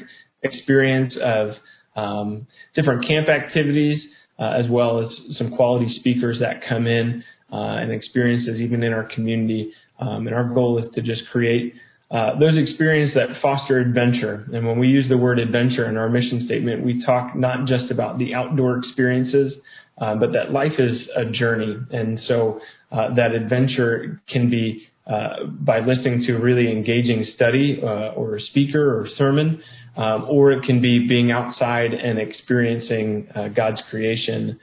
experience 0.43 1.13
of 1.23 1.51
um, 1.95 2.47
different 2.75 3.07
camp 3.07 3.29
activities, 3.29 4.01
uh, 4.37 4.49
as 4.49 4.65
well 4.69 4.99
as 4.99 5.37
some 5.37 5.55
quality 5.55 5.95
speakers 5.99 6.39
that 6.39 6.61
come 6.67 6.85
in 6.85 7.23
and 7.49 7.89
experiences 7.93 8.59
even 8.59 8.83
in 8.83 8.91
our 8.91 9.05
community. 9.15 9.71
Um, 9.97 10.27
and 10.27 10.35
our 10.35 10.53
goal 10.53 10.83
is 10.83 10.93
to 10.95 11.01
just 11.01 11.21
create 11.31 11.73
uh, 12.11 12.37
those 12.39 12.57
experiences 12.57 13.15
that 13.15 13.41
foster 13.41 13.79
adventure. 13.79 14.45
And 14.53 14.65
when 14.67 14.77
we 14.77 14.87
use 14.87 15.09
the 15.09 15.17
word 15.17 15.39
adventure 15.39 15.89
in 15.89 15.97
our 15.97 16.07
mission 16.07 16.43
statement, 16.45 16.85
we 16.85 17.03
talk 17.03 17.35
not 17.35 17.67
just 17.67 17.89
about 17.89 18.19
the 18.19 18.35
outdoor 18.35 18.77
experiences, 18.77 19.53
uh, 19.97 20.15
but 20.15 20.31
that 20.33 20.51
life 20.51 20.73
is 20.77 21.07
a 21.15 21.25
journey. 21.25 21.77
And 21.91 22.19
so 22.27 22.59
uh, 22.91 23.15
that 23.15 23.31
adventure 23.31 24.21
can 24.29 24.49
be 24.49 24.87
uh, 25.07 25.45
by 25.45 25.79
listening 25.79 26.23
to 26.27 26.33
really 26.37 26.71
engaging 26.71 27.25
study 27.35 27.79
uh, 27.81 28.13
or 28.13 28.35
a 28.35 28.41
speaker 28.41 28.99
or 28.99 29.07
sermon, 29.17 29.61
um, 29.97 30.25
or 30.29 30.51
it 30.51 30.63
can 30.63 30.81
be 30.81 31.07
being 31.07 31.31
outside 31.31 31.93
and 31.93 32.19
experiencing 32.19 33.27
God's 33.55 33.81
creation 33.89 34.59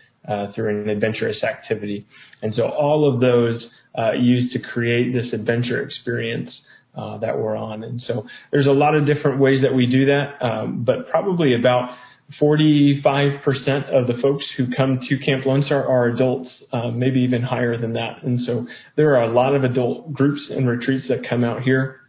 through 0.55 0.83
an 0.83 0.89
adventurous 0.89 1.43
activity. 1.43 2.07
And 2.43 2.55
so 2.55 2.69
all 2.69 3.13
of 3.13 3.21
those 3.21 3.65
used 4.19 4.53
to 4.53 4.59
create 4.59 5.13
this 5.13 5.33
adventure 5.33 5.83
experience 5.83 6.51
uh, 6.95 7.19
that 7.19 7.39
we're 7.39 7.57
on. 7.57 7.83
And 7.83 8.03
so 8.07 8.27
there's 8.51 8.67
a 8.67 8.73
lot 8.73 8.95
of 8.95 9.07
different 9.07 9.41
ways 9.41 9.63
that 9.63 9.75
we 9.75 9.87
do 9.87 10.07
that, 10.07 10.45
um, 10.45 10.85
but 10.85 11.09
probably 11.11 11.55
about 11.55 11.97
45% 12.41 13.05
of 13.91 14.07
the 14.07 14.19
folks 14.23 14.45
who 14.57 14.67
come 14.75 15.01
to 15.09 15.19
Camp 15.19 15.45
Lone 15.45 15.63
Star 15.67 15.87
are 15.87 16.09
adults, 16.09 16.49
uh, 16.73 16.91
maybe 16.91 17.21
even 17.21 17.43
higher 17.43 17.79
than 17.79 17.93
that. 17.95 18.23
And 18.23 18.41
so 18.47 18.67
there 18.97 19.17
are 19.17 19.25
a 19.25 19.33
lot 19.33 19.55
of 19.55 19.65
adult 19.65 20.13
groups 20.13 20.41
and 20.51 20.69
retreats 20.69 21.07
that 21.09 21.29
come 21.29 21.45
out 21.45 21.63
here. 21.63 22.01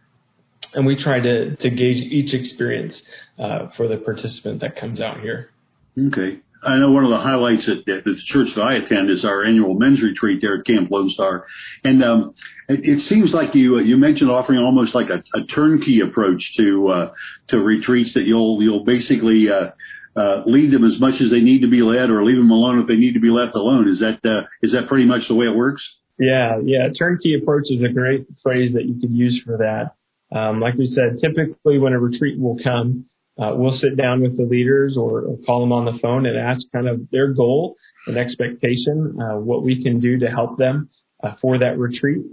And 0.72 0.86
we 0.86 1.02
try 1.02 1.20
to, 1.20 1.56
to 1.56 1.70
gauge 1.70 2.10
each 2.10 2.34
experience 2.34 2.94
uh, 3.38 3.68
for 3.76 3.86
the 3.86 3.98
participant 3.98 4.60
that 4.60 4.80
comes 4.80 5.00
out 5.00 5.20
here. 5.20 5.50
Okay. 5.98 6.40
I 6.66 6.78
know 6.78 6.90
one 6.90 7.04
of 7.04 7.10
the 7.10 7.18
highlights 7.18 7.62
at, 7.66 7.88
at 7.92 8.04
the 8.04 8.14
church 8.32 8.48
that 8.56 8.62
I 8.62 8.74
attend 8.74 9.10
is 9.10 9.24
our 9.24 9.44
annual 9.44 9.74
men's 9.74 10.02
retreat 10.02 10.40
there 10.40 10.58
at 10.58 10.66
Camp 10.66 10.90
Lone 10.90 11.10
Star, 11.10 11.46
and 11.82 12.02
um, 12.02 12.34
it, 12.68 12.80
it 12.82 13.08
seems 13.08 13.30
like 13.32 13.54
you 13.54 13.76
uh, 13.76 13.80
you 13.80 13.96
mentioned 13.96 14.30
offering 14.30 14.58
almost 14.58 14.94
like 14.94 15.08
a, 15.10 15.22
a 15.38 15.46
turnkey 15.54 16.00
approach 16.00 16.42
to 16.56 16.88
uh, 16.88 17.12
to 17.48 17.58
retreats 17.58 18.10
that 18.14 18.24
you'll 18.24 18.62
you'll 18.62 18.84
basically 18.84 19.46
uh, 19.48 19.70
uh, 20.18 20.42
lead 20.46 20.72
them 20.72 20.84
as 20.84 20.98
much 21.00 21.14
as 21.20 21.30
they 21.30 21.40
need 21.40 21.60
to 21.60 21.68
be 21.68 21.82
led, 21.82 22.10
or 22.10 22.24
leave 22.24 22.36
them 22.36 22.50
alone 22.50 22.80
if 22.80 22.86
they 22.86 22.96
need 22.96 23.14
to 23.14 23.20
be 23.20 23.30
left 23.30 23.54
alone. 23.54 23.88
Is 23.88 24.00
that 24.00 24.20
uh, 24.28 24.46
is 24.62 24.72
that 24.72 24.88
pretty 24.88 25.06
much 25.06 25.22
the 25.28 25.34
way 25.34 25.46
it 25.46 25.54
works? 25.54 25.82
Yeah, 26.18 26.60
yeah. 26.64 26.88
Turnkey 26.96 27.34
approach 27.40 27.64
is 27.70 27.82
a 27.82 27.92
great 27.92 28.26
phrase 28.42 28.74
that 28.74 28.84
you 28.84 29.00
could 29.00 29.10
use 29.10 29.42
for 29.44 29.58
that. 29.58 29.96
Um, 30.36 30.60
like 30.60 30.74
we 30.74 30.92
said, 30.94 31.20
typically 31.20 31.78
when 31.78 31.92
a 31.92 31.98
retreat 31.98 32.38
will 32.38 32.56
come, 32.62 33.06
uh, 33.38 33.52
we'll 33.54 33.78
sit 33.80 33.96
down 33.96 34.22
with 34.22 34.36
the 34.36 34.44
leaders 34.44 34.96
or, 34.96 35.22
or, 35.22 35.36
call 35.44 35.60
them 35.60 35.72
on 35.72 35.84
the 35.84 35.98
phone 36.00 36.24
and 36.24 36.38
ask 36.38 36.60
kind 36.72 36.86
of 36.86 37.00
their 37.10 37.32
goal 37.32 37.74
and 38.06 38.16
expectation, 38.16 39.18
uh, 39.20 39.38
what 39.38 39.64
we 39.64 39.82
can 39.82 39.98
do 39.98 40.18
to 40.20 40.26
help 40.26 40.56
them 40.56 40.88
uh, 41.22 41.32
for 41.40 41.58
that 41.58 41.78
retreat. 41.78 42.24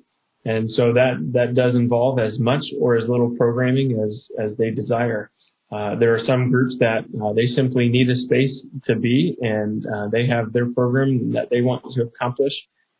And 0.46 0.70
so 0.72 0.94
that 0.94 1.32
that 1.34 1.54
does 1.56 1.76
involve 1.76 2.20
as 2.20 2.40
much 2.40 2.64
or 2.80 2.98
as 2.98 3.08
little 3.08 3.36
programming 3.38 4.00
as 4.04 4.28
as 4.44 4.58
they 4.58 4.72
desire. 4.72 5.32
Uh, 5.72 5.96
there 5.96 6.16
are 6.16 6.26
some 6.28 6.52
groups 6.52 6.76
that 6.80 7.06
uh, 7.24 7.34
they 7.34 7.46
simply 7.56 7.88
need 7.88 8.10
a 8.10 8.18
space 8.26 8.52
to 8.86 8.96
be, 8.96 9.38
and 9.40 9.86
uh, 9.86 10.08
they 10.12 10.28
have 10.28 10.52
their 10.52 10.72
program 10.74 11.32
that 11.34 11.50
they 11.50 11.62
want 11.62 11.84
to 11.94 12.02
accomplish, 12.02 12.52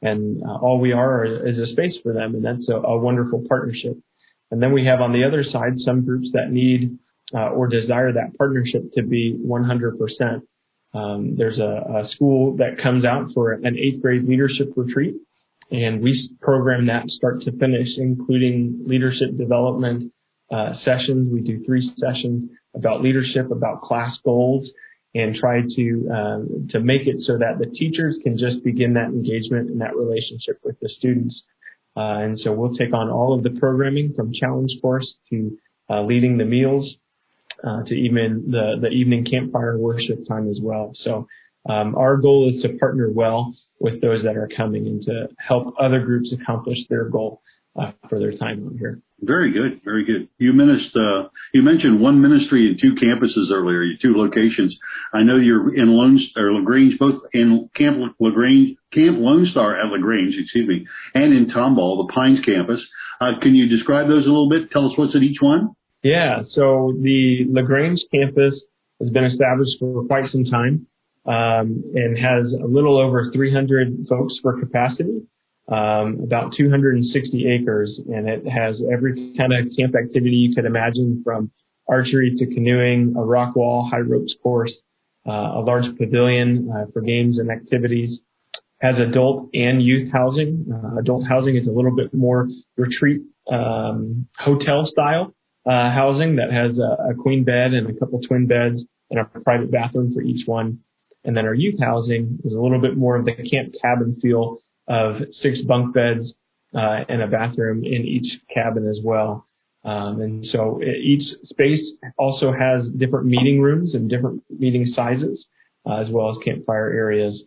and 0.02 0.42
all 0.44 0.80
we 0.80 0.94
are 0.94 1.26
is 1.26 1.58
a 1.58 1.72
space 1.74 1.96
for 2.02 2.14
them, 2.14 2.36
and 2.36 2.46
that's 2.46 2.70
a, 2.70 2.76
a, 2.76 2.98
wonderful 2.98 3.44
partnership. 3.50 3.98
And 4.52 4.64
then 4.64 4.72
we 4.72 4.86
have 4.86 5.02
on 5.02 5.12
the 5.12 5.26
other 5.26 5.44
side 5.44 5.74
some 5.84 6.06
groups 6.06 6.30
that 6.34 6.52
need 6.52 6.98
uh, 7.34 7.50
or 7.50 7.68
desire 7.68 8.12
that 8.14 8.38
partnership 8.38 8.84
to 8.96 9.04
be 9.04 9.38
100%. 9.46 10.42
Um, 10.94 11.36
there's 11.38 11.58
a, 11.58 12.04
a 12.04 12.10
school 12.12 12.58
that 12.58 12.82
comes 12.82 13.06
out 13.06 13.30
for 13.34 13.54
an 13.54 13.78
eighth 13.78 14.02
grade 14.02 14.24
leadership 14.28 14.70
retreat, 14.76 15.16
and 15.72 16.02
we 16.02 16.36
program 16.42 16.88
that 16.88 17.08
start 17.08 17.44
to 17.44 17.52
finish, 17.52 17.88
including 17.98 18.84
leadership 18.86 19.38
development 19.38 20.12
uh, 20.52 20.74
sessions. 20.84 21.32
We 21.32 21.42
do 21.42 21.64
three 21.66 21.90
sessions 21.98 22.50
about 22.76 23.02
leadership, 23.02 23.52
about 23.52 23.82
class 23.82 24.18
goals, 24.26 24.70
and 25.14 25.36
try 25.36 25.62
to 25.62 26.10
um, 26.14 26.68
to 26.72 26.80
make 26.82 27.08
it 27.08 27.18
so 27.26 27.38
that 27.38 27.58
the 27.60 27.68
teachers 27.68 28.18
can 28.24 28.38
just 28.38 28.64
begin 28.64 28.94
that 28.94 29.08
engagement 29.08 29.70
and 29.70 29.80
that 29.80 29.96
relationship 29.96 30.60
with 30.64 30.78
the 30.82 30.90
students. 30.98 31.42
Uh, 31.96 32.24
and 32.24 32.40
so 32.40 32.54
we'll 32.54 32.76
take 32.76 32.94
on 32.94 33.10
all 33.10 33.34
of 33.34 33.44
the 33.44 33.60
programming 33.60 34.14
from 34.16 34.32
challenge 34.34 34.72
course 34.82 35.08
to 35.30 35.58
uh, 35.90 36.02
leading 36.02 36.38
the 36.38 36.46
meals 36.46 36.96
uh, 37.64 37.84
to 37.84 37.94
even 37.94 38.52
the 38.52 38.78
the 38.82 38.90
evening 38.90 39.26
campfire 39.26 39.78
worship 39.78 40.28
time 40.28 40.50
as 40.50 40.60
well. 40.62 40.94
So 41.04 41.28
um, 41.70 41.96
our 41.96 42.18
goal 42.18 42.52
is 42.54 42.62
to 42.64 42.78
partner 42.78 43.10
well 43.12 43.54
with 43.80 44.02
those 44.02 44.24
that 44.24 44.38
are 44.38 44.50
coming 44.56 44.88
and 44.88 45.02
to 45.04 45.28
help 45.38 45.74
other 45.80 46.00
groups 46.00 46.34
accomplish 46.34 46.78
their 46.90 47.10
goal 47.10 47.42
uh, 47.80 47.92
for 48.10 48.20
their 48.20 48.38
time 48.38 48.76
here. 48.78 49.00
Very 49.24 49.52
good, 49.52 49.82
very 49.84 50.04
good. 50.04 50.28
You 50.40 50.52
mentioned 50.52 50.92
uh, 50.96 51.30
you 51.54 51.62
mentioned 51.62 52.02
one 52.02 52.22
ministry 52.22 52.68
and 52.68 52.80
two 52.82 52.96
campuses 52.96 53.52
earlier, 53.52 53.84
your 53.84 53.98
two 54.02 54.18
locations. 54.18 54.76
I 55.14 55.22
know 55.22 55.36
you're 55.36 55.76
in 55.76 55.90
Lone 55.90 56.20
or 56.36 56.54
Lagrange, 56.54 56.98
both 56.98 57.22
in 57.34 57.70
Camp 57.76 57.98
Lagrange, 58.20 58.78
Camp 58.92 59.18
Lone 59.20 59.48
Star 59.52 59.80
at 59.80 59.92
Lagrange, 59.92 60.36
excuse 60.38 60.68
me, 60.68 60.88
and 61.14 61.34
in 61.34 61.52
Tomball, 61.52 62.08
the 62.08 62.14
Pines 62.14 62.40
campus. 62.44 62.82
Uh, 63.20 63.40
can 63.42 63.54
you 63.54 63.68
describe 63.68 64.08
those 64.08 64.26
a 64.26 64.30
little 64.30 64.50
bit? 64.50 64.72
Tell 64.72 64.88
us 64.88 64.98
what's 64.98 65.16
at 65.16 65.22
each 65.22 65.40
one. 65.40 65.76
Yeah, 66.04 66.42
so 66.50 66.94
the 67.00 67.46
Lagrange 67.50 68.00
campus 68.14 68.60
has 69.00 69.10
been 69.12 69.26
established 69.26 69.78
for 69.80 70.04
quite 70.06 70.32
some 70.32 70.46
time 70.46 70.88
um, 71.26 71.84
and 71.94 72.18
has 72.18 72.54
a 72.54 72.66
little 72.66 73.00
over 73.00 73.32
300 73.32 74.08
folks 74.10 74.36
for 74.42 74.60
capacity 74.60 75.22
um, 75.68 76.20
about 76.24 76.54
260 76.58 77.48
acres, 77.48 78.00
and 78.08 78.28
it 78.28 78.48
has 78.48 78.82
every 78.92 79.34
kind 79.38 79.54
of 79.54 79.72
camp 79.78 79.96
activity 79.96 80.36
you 80.36 80.56
could 80.56 80.66
imagine 80.66 81.22
from 81.24 81.52
archery 81.88 82.36
to 82.38 82.46
canoeing, 82.48 83.14
a 83.18 83.22
rock 83.22 83.56
wall, 83.56 83.88
high 83.90 84.00
ropes 84.00 84.34
course, 84.42 84.74
uh, 85.28 85.32
a 85.32 85.62
large 85.62 85.86
pavilion 85.98 86.70
uh, 86.76 86.86
for 86.92 87.02
games 87.02 87.38
and 87.38 87.50
activities. 87.52 88.20
Has 88.82 88.96
adult 88.98 89.52
and 89.54 89.80
youth 89.84 90.12
housing. 90.12 90.66
Uh, 90.74 91.00
adult 91.00 91.28
housing 91.28 91.56
is 91.56 91.68
a 91.68 91.72
little 91.72 91.96
bit 91.96 92.12
more 92.16 92.48
retreat 92.78 93.22
um, 93.52 94.28
hotel 94.40 94.90
style 94.92 95.36
uh, 95.66 95.92
housing 95.92 96.38
that 96.38 96.52
has 96.52 96.78
a, 96.78 97.12
a 97.12 97.16
queen 97.16 97.44
bed 97.44 97.74
and 97.74 97.90
a 97.90 98.00
couple 98.00 98.20
twin 98.22 98.48
beds 98.48 98.82
and 99.10 99.20
a 99.20 99.26
private 99.42 99.72
bathroom 99.72 100.14
for 100.14 100.22
each 100.22 100.48
one. 100.48 100.80
And 101.24 101.38
then 101.38 101.46
our 101.46 101.54
youth 101.54 101.80
housing 101.80 102.40
is 102.44 102.54
a 102.54 102.60
little 102.60 102.82
bit 102.82 102.98
more 102.98 103.16
of 103.16 103.26
the 103.26 103.34
camp 103.34 103.74
cabin 103.82 104.18
feel 104.22 104.60
of 104.88 105.18
six 105.42 105.60
bunk 105.68 105.94
beds 105.94 106.34
uh, 106.76 107.04
and 107.08 107.22
a 107.22 107.28
bathroom 107.28 107.84
in 107.84 108.06
each 108.06 108.40
cabin 108.54 108.88
as 108.88 109.00
well. 109.04 109.46
Um, 109.84 110.22
and 110.22 110.46
so 110.52 110.80
each 110.82 111.28
space 111.46 111.82
also 112.18 112.52
has 112.52 112.84
different 112.98 113.28
meeting 113.28 113.62
rooms 113.62 113.96
and 113.96 114.10
different 114.10 114.44
meeting 114.50 114.92
sizes, 114.96 115.46
uh, 115.86 115.96
as 115.96 116.08
well 116.10 116.32
as 116.32 116.38
campfire 116.46 116.92
areas. 116.92 117.42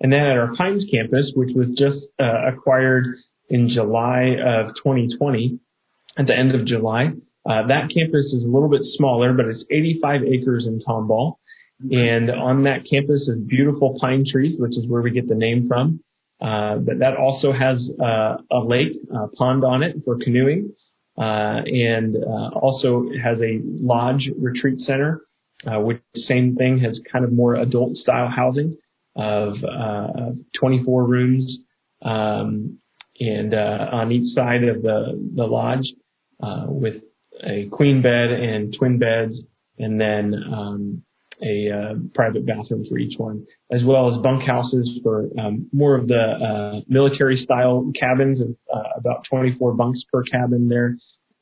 And 0.00 0.12
then 0.12 0.20
at 0.20 0.38
our 0.38 0.54
Pines 0.54 0.84
campus, 0.90 1.32
which 1.34 1.50
was 1.54 1.68
just 1.76 1.98
uh, 2.20 2.52
acquired 2.52 3.06
in 3.48 3.68
July 3.68 4.36
of 4.40 4.68
2020, 4.76 5.58
at 6.16 6.26
the 6.26 6.36
end 6.36 6.54
of 6.54 6.66
July, 6.66 7.10
uh, 7.48 7.66
that 7.68 7.90
campus 7.92 8.26
is 8.32 8.44
a 8.44 8.46
little 8.46 8.68
bit 8.68 8.82
smaller, 8.96 9.32
but 9.32 9.46
it's 9.46 9.64
85 9.70 10.22
acres 10.24 10.66
in 10.66 10.80
Tomball. 10.86 11.36
And 11.90 12.30
on 12.30 12.64
that 12.64 12.84
campus 12.90 13.22
is 13.22 13.38
beautiful 13.46 13.96
pine 14.00 14.26
trees, 14.30 14.56
which 14.58 14.76
is 14.76 14.86
where 14.86 15.00
we 15.00 15.10
get 15.10 15.28
the 15.28 15.34
name 15.34 15.66
from. 15.66 16.00
Uh, 16.40 16.76
but 16.76 16.98
that 16.98 17.16
also 17.16 17.52
has 17.52 17.78
uh, 18.02 18.36
a 18.50 18.60
lake, 18.60 18.92
a 19.14 19.28
pond 19.28 19.64
on 19.64 19.82
it 19.82 19.96
for 20.04 20.18
canoeing, 20.18 20.74
uh, 21.18 21.60
and 21.66 22.16
uh, 22.16 22.48
also 22.54 23.08
has 23.22 23.38
a 23.40 23.60
lodge 23.62 24.28
retreat 24.38 24.78
center, 24.86 25.22
uh, 25.66 25.80
which 25.80 26.00
same 26.28 26.56
thing 26.56 26.78
has 26.78 26.98
kind 27.10 27.24
of 27.24 27.32
more 27.32 27.56
adult 27.56 27.96
style 27.96 28.28
housing 28.28 28.76
of 29.16 29.52
uh, 29.64 30.30
24 30.58 31.06
rooms, 31.06 31.58
um, 32.02 32.78
and 33.18 33.52
on 33.52 34.10
each 34.10 34.34
side 34.34 34.64
of 34.64 34.80
the 34.80 35.30
the 35.36 35.44
lodge 35.44 35.92
with 36.68 37.02
a 37.44 37.68
queen 37.70 38.02
bed 38.02 38.30
and 38.30 38.74
twin 38.78 38.98
beds, 38.98 39.34
and 39.78 40.00
then 40.00 40.34
um, 40.52 41.02
a 41.42 41.70
uh, 41.70 41.94
private 42.14 42.46
bathroom 42.46 42.84
for 42.88 42.98
each 42.98 43.18
one, 43.18 43.46
as 43.70 43.82
well 43.84 44.10
as 44.10 44.22
bunkhouses 44.22 45.02
for 45.02 45.28
um, 45.38 45.68
more 45.72 45.96
of 45.96 46.06
the 46.08 46.14
uh, 46.14 46.80
military 46.88 47.42
style 47.44 47.90
cabins 47.98 48.40
of 48.40 48.48
uh, 48.72 48.88
about 48.96 49.24
24 49.30 49.74
bunks 49.74 50.00
per 50.12 50.22
cabin 50.24 50.68
there, 50.68 50.96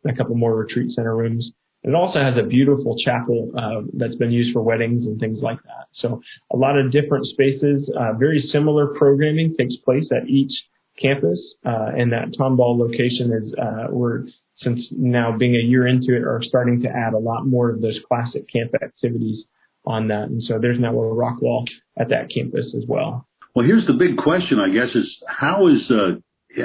and 0.05 0.15
a 0.15 0.17
couple 0.17 0.37
more 0.37 0.55
retreat 0.55 0.95
center 0.95 1.17
rooms. 1.17 1.51
It 1.85 1.95
also 1.95 2.19
has 2.21 2.35
a 2.37 2.47
beautiful 2.47 2.97
chapel 3.05 3.53
uh, 3.57 3.87
that's 3.95 4.17
been 4.17 4.33
used 4.33 4.53
for 4.53 4.63
weddings 4.63 5.07
and 5.07 5.19
things 5.21 5.39
like 5.43 5.63
that. 5.63 5.87
So 5.95 6.21
a 6.53 6.57
lot 6.57 6.77
of 6.77 6.91
different 6.91 7.27
spaces. 7.27 7.91
Uh, 7.97 8.15
very 8.15 8.41
similar 8.53 8.89
programming 8.89 9.55
takes 9.57 9.77
place 9.85 10.07
at 10.11 10.29
each 10.29 10.53
campus, 11.01 11.39
uh, 11.65 11.91
and 11.97 12.13
that 12.13 12.35
Tomball 12.39 12.79
location 12.79 13.33
is 13.33 13.55
uh, 13.55 13.87
we're 13.91 14.25
since 14.61 14.81
now 14.91 15.37
being 15.37 15.55
a 15.55 15.65
year 15.65 15.87
into 15.87 16.17
it 16.17 16.23
are 16.23 16.41
starting 16.43 16.83
to 16.83 16.89
add 16.89 17.15
a 17.15 17.19
lot 17.19 17.47
more 17.47 17.71
of 17.71 17.81
those 17.81 17.99
classic 18.09 18.45
camp 18.53 18.73
activities 18.83 19.45
on 19.85 20.09
that. 20.09 20.25
And 20.25 20.43
so 20.43 20.59
there's 20.61 20.81
now 20.81 20.99
a 20.99 21.15
rock 21.15 21.41
wall 21.41 21.65
at 21.99 22.11
that 22.11 22.31
campus 22.35 22.75
as 22.77 22.85
well. 22.87 23.27
Well, 23.55 23.67
here's 23.67 23.87
the 23.87 23.95
big 23.95 24.17
question, 24.17 24.59
I 24.61 24.69
guess, 24.73 24.95
is 24.95 25.07
how 25.27 25.69
is 25.69 25.91
uh, 25.91 26.21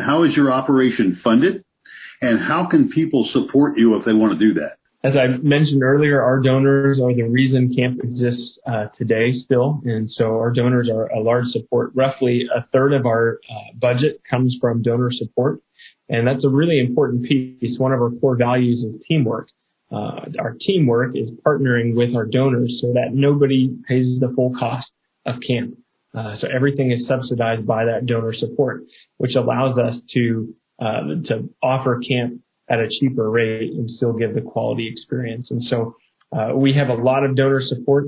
how 0.05 0.23
is 0.23 0.35
your 0.35 0.51
operation 0.51 1.19
funded, 1.23 1.63
and 2.21 2.39
how 2.39 2.67
can 2.69 2.89
people 2.89 3.27
support 3.31 3.77
you 3.77 3.97
if 3.97 4.05
they 4.05 4.13
want 4.13 4.37
to 4.37 4.39
do 4.39 4.59
that? 4.59 4.77
As 5.05 5.15
I 5.17 5.27
mentioned 5.41 5.83
earlier, 5.83 6.21
our 6.21 6.39
donors 6.39 6.97
are 6.97 7.13
the 7.13 7.23
reason 7.23 7.75
camp 7.75 7.99
exists 8.01 8.57
uh, 8.65 8.85
today 8.97 9.33
still, 9.43 9.81
and 9.83 10.09
so 10.09 10.25
our 10.37 10.51
donors 10.51 10.89
are 10.89 11.07
a 11.07 11.19
large 11.19 11.47
support. 11.47 11.91
Roughly 11.93 12.47
a 12.55 12.65
third 12.71 12.93
of 12.93 13.05
our 13.05 13.39
uh, 13.49 13.75
budget 13.77 14.21
comes 14.29 14.55
from 14.61 14.81
donor 14.81 15.09
support. 15.11 15.61
And 16.09 16.27
that's 16.27 16.45
a 16.45 16.49
really 16.49 16.79
important 16.79 17.23
piece. 17.23 17.77
One 17.79 17.93
of 17.93 18.01
our 18.01 18.11
core 18.11 18.37
values 18.37 18.83
is 18.83 19.01
teamwork. 19.07 19.49
Uh, 19.91 20.25
our 20.39 20.55
teamwork 20.59 21.15
is 21.15 21.29
partnering 21.45 21.95
with 21.95 22.15
our 22.15 22.25
donors 22.25 22.79
so 22.81 22.93
that 22.93 23.13
nobody 23.13 23.69
pays 23.87 24.19
the 24.19 24.31
full 24.35 24.53
cost 24.57 24.87
of 25.25 25.35
camp. 25.47 25.75
Uh, 26.15 26.35
so 26.39 26.47
everything 26.53 26.91
is 26.91 27.07
subsidized 27.07 27.65
by 27.65 27.85
that 27.85 28.05
donor 28.05 28.33
support, 28.33 28.83
which 29.17 29.35
allows 29.35 29.77
us 29.77 29.95
to 30.13 30.53
uh, 30.79 31.01
to 31.27 31.49
offer 31.61 31.99
camp 32.07 32.41
at 32.69 32.79
a 32.79 32.87
cheaper 32.99 33.29
rate 33.29 33.71
and 33.71 33.89
still 33.89 34.13
give 34.13 34.33
the 34.33 34.41
quality 34.41 34.87
experience. 34.91 35.47
And 35.51 35.63
so 35.69 35.95
uh, 36.31 36.55
we 36.55 36.73
have 36.73 36.89
a 36.89 37.01
lot 37.01 37.23
of 37.23 37.35
donor 37.35 37.61
support 37.63 38.05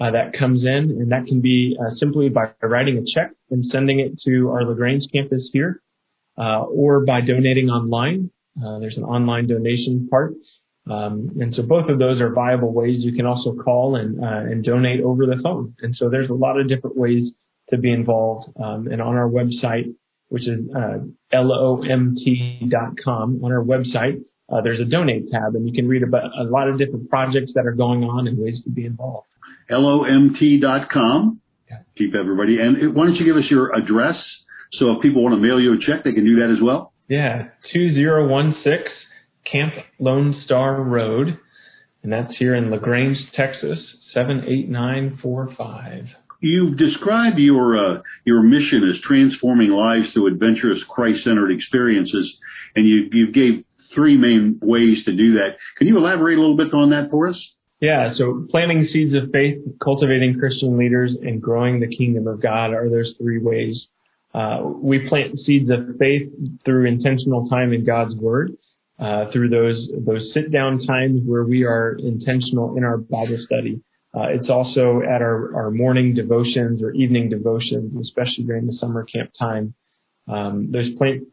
uh, 0.00 0.10
that 0.10 0.32
comes 0.38 0.64
in, 0.64 0.96
and 1.00 1.12
that 1.12 1.26
can 1.26 1.40
be 1.40 1.76
uh, 1.80 1.94
simply 1.96 2.28
by 2.28 2.50
writing 2.62 2.98
a 2.98 3.02
check 3.12 3.32
and 3.50 3.64
sending 3.70 4.00
it 4.00 4.12
to 4.24 4.50
our 4.50 4.64
LaGrange 4.64 5.04
campus 5.12 5.48
here, 5.52 5.80
or 6.38 7.04
by 7.04 7.20
donating 7.20 7.68
online. 7.68 8.30
Uh, 8.62 8.78
there's 8.78 8.96
an 8.96 9.04
online 9.04 9.46
donation 9.46 10.08
part. 10.10 10.34
Um, 10.90 11.30
and 11.38 11.54
so 11.54 11.62
both 11.62 11.88
of 11.90 11.98
those 11.98 12.20
are 12.20 12.32
viable 12.32 12.72
ways. 12.72 13.00
You 13.00 13.12
can 13.12 13.26
also 13.26 13.54
call 13.54 13.96
and, 13.96 14.22
uh, 14.22 14.50
and 14.50 14.64
donate 14.64 15.00
over 15.02 15.26
the 15.26 15.38
phone. 15.42 15.74
And 15.80 15.94
so 15.94 16.08
there's 16.08 16.30
a 16.30 16.34
lot 16.34 16.58
of 16.58 16.68
different 16.68 16.96
ways 16.96 17.30
to 17.70 17.76
be 17.76 17.92
involved. 17.92 18.50
Um, 18.58 18.88
and 18.90 19.02
on 19.02 19.14
our 19.16 19.28
website, 19.28 19.94
which 20.28 20.48
is 20.48 20.60
uh, 20.74 20.98
lomt.com, 21.32 22.20
on 23.44 23.52
our 23.52 23.62
website, 23.62 24.22
uh, 24.50 24.62
there's 24.62 24.80
a 24.80 24.84
donate 24.84 25.30
tab, 25.30 25.54
and 25.54 25.68
you 25.68 25.74
can 25.74 25.86
read 25.86 26.02
about 26.02 26.30
a 26.38 26.44
lot 26.44 26.68
of 26.68 26.78
different 26.78 27.10
projects 27.10 27.52
that 27.54 27.66
are 27.66 27.74
going 27.74 28.02
on 28.04 28.26
and 28.26 28.38
ways 28.38 28.62
to 28.64 28.70
be 28.70 28.86
involved. 28.86 29.26
lomt.com. 29.70 31.40
Yeah. 31.70 31.76
Keep 31.98 32.14
everybody. 32.14 32.58
And 32.58 32.94
why 32.94 33.04
don't 33.04 33.16
you 33.16 33.26
give 33.26 33.36
us 33.36 33.50
your 33.50 33.74
address 33.74 34.16
so 34.72 34.92
if 34.92 35.02
people 35.02 35.22
want 35.22 35.34
to 35.34 35.40
mail 35.40 35.60
you 35.60 35.74
a 35.74 35.78
check, 35.78 36.04
they 36.04 36.12
can 36.12 36.24
do 36.24 36.36
that 36.40 36.50
as 36.50 36.62
well? 36.62 36.92
Yeah, 37.08 37.48
2016 37.72 38.92
Camp 39.50 39.72
Lone 39.98 40.42
Star 40.44 40.82
Road, 40.82 41.38
and 42.02 42.12
that's 42.12 42.36
here 42.38 42.54
in 42.54 42.70
LaGrange, 42.70 43.16
Texas, 43.34 43.78
78945. 44.12 46.04
You've 46.40 46.76
described 46.76 47.38
your 47.38 47.76
uh, 47.76 48.02
your 48.24 48.42
mission 48.42 48.88
as 48.88 49.00
transforming 49.02 49.70
lives 49.70 50.12
through 50.12 50.28
adventurous 50.28 50.78
Christ-centered 50.88 51.50
experiences, 51.50 52.32
and 52.76 52.86
you 52.86 53.08
you 53.10 53.32
gave 53.32 53.64
three 53.94 54.16
main 54.16 54.58
ways 54.62 55.04
to 55.06 55.12
do 55.12 55.34
that. 55.34 55.56
Can 55.78 55.88
you 55.88 55.96
elaborate 55.96 56.38
a 56.38 56.40
little 56.40 56.56
bit 56.56 56.72
on 56.72 56.90
that 56.90 57.10
for 57.10 57.28
us? 57.28 57.36
Yeah, 57.80 58.12
so 58.16 58.46
planting 58.50 58.88
seeds 58.92 59.14
of 59.14 59.30
faith, 59.32 59.58
cultivating 59.82 60.38
Christian 60.38 60.76
leaders, 60.76 61.16
and 61.20 61.40
growing 61.40 61.80
the 61.80 61.88
kingdom 61.88 62.26
of 62.26 62.42
God 62.42 62.72
are 62.72 62.88
those 62.88 63.14
three 63.20 63.38
ways. 63.38 63.86
Uh, 64.34 64.60
we 64.62 65.08
plant 65.08 65.38
seeds 65.40 65.70
of 65.70 65.96
faith 65.98 66.28
through 66.64 66.86
intentional 66.86 67.48
time 67.48 67.72
in 67.72 67.84
God's 67.84 68.14
Word, 68.14 68.52
uh, 68.98 69.30
through 69.32 69.48
those 69.48 69.88
those 70.06 70.30
sit 70.34 70.52
down 70.52 70.84
times 70.86 71.22
where 71.24 71.44
we 71.44 71.64
are 71.64 71.96
intentional 71.98 72.76
in 72.76 72.84
our 72.84 72.98
Bible 72.98 73.38
study. 73.44 73.80
Uh, 74.14 74.28
it's 74.30 74.48
also 74.48 75.00
at 75.02 75.22
our, 75.22 75.54
our 75.54 75.70
morning 75.70 76.14
devotions 76.14 76.82
or 76.82 76.92
evening 76.92 77.28
devotions, 77.28 77.94
especially 78.00 78.44
during 78.44 78.66
the 78.66 78.76
summer 78.80 79.04
camp 79.04 79.30
time. 79.38 79.74
Um, 80.26 80.70
those 80.70 80.94
plant 80.96 81.24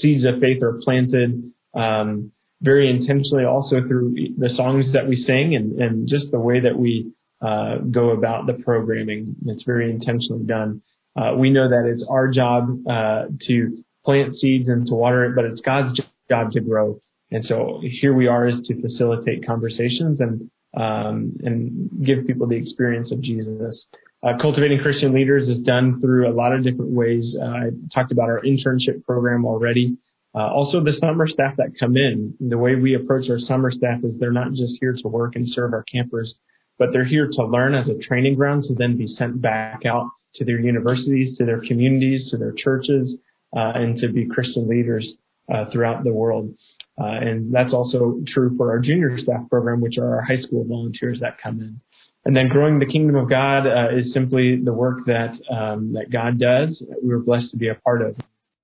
seeds 0.00 0.24
of 0.24 0.40
faith 0.40 0.62
are 0.62 0.80
planted 0.82 1.52
um, 1.74 2.32
very 2.60 2.90
intentionally 2.90 3.44
also 3.44 3.80
through 3.86 4.14
the 4.38 4.50
songs 4.56 4.92
that 4.92 5.08
we 5.08 5.24
sing 5.26 5.54
and, 5.54 5.80
and 5.80 6.08
just 6.08 6.30
the 6.30 6.38
way 6.38 6.60
that 6.60 6.76
we 6.76 7.12
uh, 7.40 7.78
go 7.90 8.10
about 8.10 8.46
the 8.46 8.54
programming. 8.54 9.34
It's 9.46 9.64
very 9.64 9.90
intentionally 9.90 10.44
done. 10.44 10.82
Uh, 11.16 11.34
we 11.36 11.50
know 11.50 11.68
that 11.68 11.86
it's 11.86 12.04
our 12.08 12.28
job 12.28 12.68
uh, 12.88 13.24
to 13.46 13.84
plant 14.04 14.34
seeds 14.40 14.68
and 14.68 14.86
to 14.86 14.94
water 14.94 15.24
it, 15.26 15.34
but 15.34 15.44
it's 15.44 15.60
God's 15.60 15.98
job 16.30 16.52
to 16.52 16.60
grow. 16.60 17.00
And 17.30 17.44
so 17.46 17.80
here 17.82 18.14
we 18.14 18.26
are 18.26 18.48
is 18.48 18.66
to 18.66 18.80
facilitate 18.80 19.46
conversations 19.46 20.20
and 20.20 20.50
um, 20.74 21.36
and 21.42 21.90
give 22.04 22.26
people 22.26 22.46
the 22.46 22.56
experience 22.56 23.12
of 23.12 23.20
Jesus. 23.20 23.84
Uh, 24.22 24.32
cultivating 24.40 24.80
Christian 24.80 25.12
leaders 25.12 25.48
is 25.48 25.62
done 25.64 26.00
through 26.00 26.30
a 26.30 26.32
lot 26.32 26.54
of 26.54 26.62
different 26.62 26.92
ways. 26.92 27.34
Uh, 27.38 27.44
I 27.44 27.70
talked 27.92 28.12
about 28.12 28.30
our 28.30 28.40
internship 28.40 29.04
program 29.04 29.44
already. 29.44 29.96
Uh, 30.34 30.48
also, 30.50 30.82
the 30.82 30.94
summer 30.98 31.26
staff 31.28 31.54
that 31.58 31.72
come 31.78 31.96
in, 31.96 32.34
the 32.40 32.56
way 32.56 32.74
we 32.74 32.94
approach 32.94 33.28
our 33.28 33.38
summer 33.40 33.70
staff 33.70 34.02
is 34.02 34.14
they're 34.18 34.32
not 34.32 34.52
just 34.52 34.72
here 34.80 34.96
to 35.02 35.08
work 35.08 35.36
and 35.36 35.46
serve 35.52 35.74
our 35.74 35.84
campers, 35.92 36.34
but 36.78 36.88
they're 36.92 37.04
here 37.04 37.28
to 37.28 37.44
learn 37.44 37.74
as 37.74 37.88
a 37.88 37.98
training 37.98 38.36
ground 38.36 38.64
to 38.68 38.74
then 38.74 38.96
be 38.96 39.14
sent 39.18 39.42
back 39.42 39.82
out 39.84 40.08
to 40.36 40.44
their 40.44 40.60
universities, 40.60 41.36
to 41.38 41.44
their 41.44 41.60
communities, 41.60 42.30
to 42.30 42.36
their 42.36 42.52
churches, 42.52 43.14
uh, 43.56 43.72
and 43.74 44.00
to 44.00 44.08
be 44.08 44.26
Christian 44.26 44.68
leaders 44.68 45.06
uh, 45.52 45.64
throughout 45.72 46.04
the 46.04 46.12
world. 46.12 46.54
Uh, 47.00 47.06
and 47.06 47.52
that's 47.52 47.72
also 47.72 48.20
true 48.32 48.54
for 48.56 48.70
our 48.70 48.78
junior 48.78 49.18
staff 49.18 49.48
program, 49.50 49.80
which 49.80 49.98
are 49.98 50.16
our 50.16 50.22
high 50.22 50.40
school 50.40 50.64
volunteers 50.64 51.18
that 51.20 51.36
come 51.42 51.60
in. 51.60 51.80
And 52.24 52.36
then 52.36 52.48
growing 52.48 52.78
the 52.78 52.86
kingdom 52.86 53.16
of 53.16 53.28
God 53.28 53.66
uh, 53.66 53.96
is 53.96 54.12
simply 54.12 54.60
the 54.62 54.72
work 54.72 55.00
that 55.06 55.32
um, 55.50 55.94
that 55.94 56.10
God 56.12 56.38
does. 56.38 56.80
We 57.02 57.08
were 57.08 57.18
blessed 57.18 57.50
to 57.50 57.56
be 57.56 57.68
a 57.68 57.74
part 57.74 58.02
of. 58.02 58.16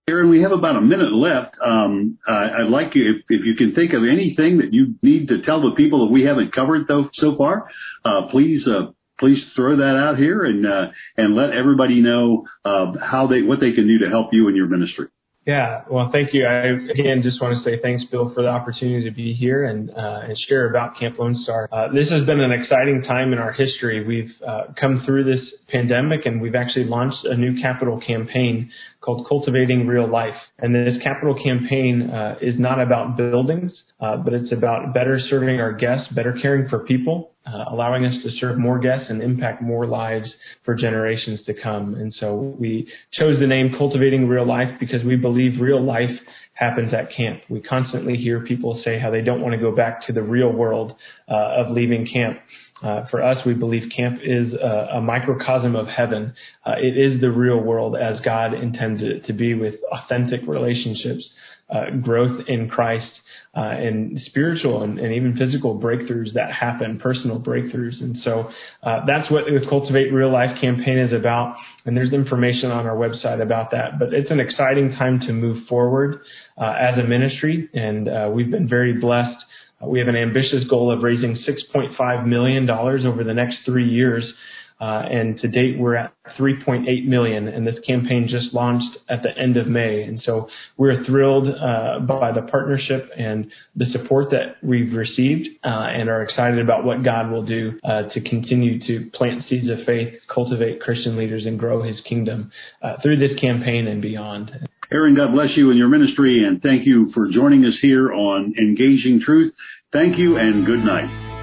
Aaron, 0.09 0.31
we 0.31 0.41
have 0.43 0.53
about 0.53 0.77
a 0.77 0.81
minute 0.81 1.13
left. 1.13 1.57
Um, 1.63 2.19
I'd 2.27 2.71
like 2.71 2.95
you, 2.95 3.17
if, 3.17 3.25
if, 3.29 3.45
you 3.45 3.55
can 3.57 3.75
think 3.75 3.93
of 3.93 4.05
anything 4.05 4.57
that 4.59 4.73
you 4.73 4.95
need 5.03 5.29
to 5.29 5.43
tell 5.43 5.61
the 5.61 5.75
people 5.77 6.07
that 6.07 6.13
we 6.13 6.25
haven't 6.25 6.55
covered 6.55 6.87
though, 6.89 7.11
so 7.15 7.37
far, 7.37 7.69
uh, 8.07 8.29
please 8.31 8.67
uh, 8.67 8.93
please 9.19 9.43
throw 9.55 9.77
that 9.77 9.97
out 9.97 10.19
here 10.19 10.45
and 10.45 10.67
uh, 10.67 10.87
and 11.17 11.35
let 11.35 11.51
everybody 11.51 12.01
know 12.01 12.47
uh, 12.65 12.93
how 13.01 13.27
they 13.27 13.43
what 13.43 13.61
they 13.61 13.73
can 13.73 13.87
do 13.87 13.99
to 13.99 14.11
help 14.11 14.29
you 14.33 14.49
in 14.49 14.57
your 14.57 14.69
ministry. 14.69 15.09
Yeah, 15.49 15.85
well, 15.91 16.11
thank 16.13 16.35
you. 16.35 16.45
I 16.45 16.91
again 16.93 17.23
just 17.23 17.41
want 17.41 17.57
to 17.57 17.65
say 17.65 17.81
thanks, 17.81 18.05
Bill, 18.11 18.31
for 18.35 18.43
the 18.43 18.49
opportunity 18.49 19.09
to 19.09 19.17
be 19.17 19.33
here 19.33 19.65
and 19.65 19.89
uh, 19.89 20.21
and 20.25 20.37
share 20.47 20.69
about 20.69 20.99
Camp 21.01 21.19
Lone 21.19 21.35
Star. 21.43 21.71
Uh, 21.73 21.91
this 21.91 22.11
has 22.11 22.27
been 22.27 22.39
an 22.39 22.53
exciting 22.53 23.03
time 23.09 23.33
in 23.33 23.39
our 23.39 23.53
history. 23.53 24.05
We've 24.05 24.31
uh, 24.47 24.75
come 24.79 25.03
through 25.07 25.25
this 25.25 25.43
pandemic, 25.69 26.27
and 26.27 26.43
we've 26.43 26.55
actually 26.55 26.85
launched 26.85 27.25
a 27.25 27.35
new 27.35 27.59
capital 27.63 27.99
campaign 27.99 28.71
called 29.01 29.27
Cultivating 29.27 29.87
Real 29.87 30.07
Life. 30.07 30.37
And 30.59 30.75
this 30.75 31.03
capital 31.03 31.35
campaign 31.43 32.11
uh, 32.11 32.35
is 32.43 32.59
not 32.59 32.79
about 32.79 33.17
buildings, 33.17 33.73
uh, 34.01 34.19
but 34.19 34.35
it's 34.35 34.53
about 34.53 34.93
better 34.93 35.19
serving 35.31 35.61
our 35.61 35.73
guests, 35.73 36.13
better 36.13 36.37
caring 36.43 36.69
for 36.69 36.81
people, 36.81 37.31
uh, 37.49 37.65
allowing 37.71 38.05
us 38.05 38.15
to 38.23 38.31
serve 38.39 38.59
more 38.59 38.79
guests 38.79 39.07
and 39.09 39.23
impact 39.23 39.63
more 39.63 39.87
lives 39.87 40.29
for 40.65 40.75
generations 40.75 41.41
to 41.47 41.55
come. 41.55 41.95
And 41.95 42.15
so 42.21 42.55
we 42.59 42.89
chose 43.13 43.39
the 43.41 43.47
name 43.47 43.75
Cultivating 43.77 44.29
Real 44.29 44.47
Life 44.47 44.69
because 44.79 45.03
we 45.05 45.17
believe 45.17 45.61
real 45.61 45.83
life 45.83 46.11
happens 46.55 46.93
at 46.93 47.13
camp. 47.17 47.41
We 47.49 47.61
constantly 47.61 48.17
hear 48.17 48.41
people 48.45 48.81
say 48.85 48.99
how 48.99 49.11
they 49.11 49.23
don't 49.23 49.41
want 49.41 49.55
to 49.55 49.61
go 49.61 49.75
back 49.75 50.07
to 50.09 50.13
the 50.13 50.23
real 50.23 50.53
world 50.53 50.97
uh, 51.29 51.63
of 51.63 51.71
leaving 51.71 52.09
camp. 52.13 52.39
Uh, 52.83 53.07
for 53.11 53.23
us, 53.23 53.39
we 53.45 53.55
believe 53.55 53.91
camp 53.97 54.21
is 54.23 54.53
a, 54.55 54.97
a 54.97 55.01
microcosm 55.01 55.75
of 55.75 55.87
heaven. 55.87 56.33
Uh, 56.65 56.75
it 56.79 56.97
is 56.97 57.21
the 57.21 57.31
real 57.31 57.59
world 57.59 57.97
as 57.97 58.21
God 58.25 58.55
intended 58.55 59.11
it 59.11 59.27
to 59.27 59.33
be 59.33 59.55
with 59.55 59.75
authentic 59.93 60.41
relationships, 60.47 61.25
uh, 61.71 61.91
growth 62.03 62.43
in 62.49 62.69
Christ, 62.69 63.11
uh, 63.57 63.61
and 63.61 64.21
spiritual 64.27 64.83
and, 64.83 64.99
and, 64.99 65.13
even 65.13 65.37
physical 65.37 65.79
breakthroughs 65.79 66.33
that 66.35 66.53
happen, 66.53 66.99
personal 66.99 67.41
breakthroughs. 67.41 68.01
And 68.01 68.17
so 68.23 68.51
uh, 68.83 69.05
that's 69.07 69.31
what 69.31 69.45
the 69.47 69.67
Cultivate 69.69 70.13
Real 70.13 70.33
Life 70.33 70.61
campaign 70.61 70.99
is 70.99 71.13
about. 71.13 71.57
And 71.85 71.97
there's 71.97 72.13
information 72.13 72.71
on 72.71 72.87
our 72.87 72.97
website 72.97 73.43
about 73.43 73.71
that. 73.73 73.99
But 73.99 74.13
it's 74.13 74.31
an 74.31 74.39
exciting 74.41 74.93
time 74.93 75.21
to 75.27 75.33
move 75.33 75.67
forward 75.67 76.21
uh, 76.57 76.75
as 76.79 76.99
a 76.99 77.07
ministry, 77.07 77.69
and 77.75 78.09
uh, 78.09 78.31
we've 78.33 78.51
been 78.51 78.69
very 78.69 78.95
blessed. 78.95 79.37
We 79.83 79.99
have 80.01 80.09
an 80.09 80.17
ambitious 80.17 80.65
goal 80.69 80.93
of 80.93 81.03
raising 81.03 81.39
$6.5 81.47 82.27
million 82.27 82.69
over 82.69 83.23
the 83.25 83.35
next 83.35 83.59
three 83.65 83.89
years 83.89 84.25
to 84.81 85.49
date, 85.49 85.79
we're 85.79 85.97
at 85.97 86.13
3.8 86.39 87.07
million, 87.07 87.49
and 87.49 87.67
this 87.67 87.77
campaign 87.87 88.29
just 88.29 88.55
launched 88.55 88.99
at 89.09 89.23
the 89.23 89.37
end 89.37 89.57
of 89.57 89.67
May. 89.67 90.03
And 90.03 90.21
so 90.25 90.49
we're 90.77 91.05
thrilled 91.05 91.49
uh, 91.49 92.01
by 92.01 92.33
the 92.33 92.43
partnership 92.43 93.11
and 93.17 93.51
the 93.77 93.87
support 93.93 94.31
that 94.31 94.57
we've 94.63 94.93
received, 94.93 95.49
uh, 95.65 95.69
and 95.69 96.09
are 96.09 96.23
excited 96.23 96.59
about 96.59 96.85
what 96.85 97.03
God 97.03 97.31
will 97.31 97.45
do 97.45 97.79
uh, 97.85 98.03
to 98.15 98.21
continue 98.21 98.79
to 98.87 99.11
plant 99.15 99.45
seeds 99.49 99.69
of 99.69 99.85
faith, 99.87 100.15
cultivate 100.33 100.81
Christian 100.81 101.17
leaders, 101.17 101.47
and 101.47 101.59
grow 101.59 101.83
His 101.83 101.97
kingdom 102.09 102.51
uh, 102.83 102.97
through 103.03 103.19
this 103.19 103.39
campaign 103.41 103.89
and 103.89 104.03
beyond. 104.03 104.69
Aaron, 104.91 105.15
God 105.15 105.33
bless 105.33 105.51
you 105.55 105.71
and 105.71 105.79
your 105.79 105.89
ministry, 105.89 106.45
and 106.45 106.63
thank 106.63 106.87
you 106.87 107.11
for 107.13 107.29
joining 107.29 107.65
us 107.65 107.75
here 107.83 108.11
on 108.13 108.55
Engaging 108.59 109.21
Truth. 109.25 109.53
Thank 109.93 110.19
you 110.19 110.39
and 110.39 110.65
good 110.65 110.85
night. 110.85 111.38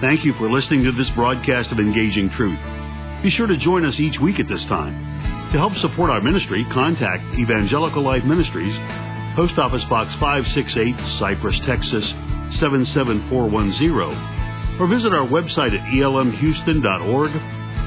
Thank 0.00 0.24
you 0.24 0.32
for 0.38 0.50
listening 0.50 0.84
to 0.84 0.92
this 0.92 1.10
broadcast 1.14 1.70
of 1.72 1.78
Engaging 1.78 2.30
Truth. 2.32 2.58
Be 3.22 3.30
sure 3.36 3.46
to 3.46 3.58
join 3.58 3.84
us 3.84 4.00
each 4.00 4.18
week 4.18 4.40
at 4.40 4.48
this 4.48 4.64
time. 4.64 4.96
To 5.52 5.58
help 5.58 5.74
support 5.84 6.08
our 6.08 6.22
ministry, 6.22 6.64
contact 6.72 7.22
Evangelical 7.36 8.02
Life 8.02 8.24
Ministries, 8.24 8.72
Post 9.36 9.58
Office 9.60 9.84
Box 9.92 10.08
568, 10.16 10.96
Cypress, 11.20 11.60
Texas 11.68 12.04
77410, 12.64 14.80
or 14.80 14.88
visit 14.88 15.12
our 15.12 15.28
website 15.28 15.76
at 15.76 15.84
elmhouston.org 15.92 17.32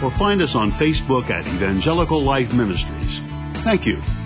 or 0.06 0.14
find 0.22 0.38
us 0.44 0.54
on 0.54 0.70
Facebook 0.78 1.32
at 1.34 1.50
Evangelical 1.50 2.24
Life 2.24 2.54
Ministries. 2.54 3.66
Thank 3.66 3.88
you. 3.90 4.23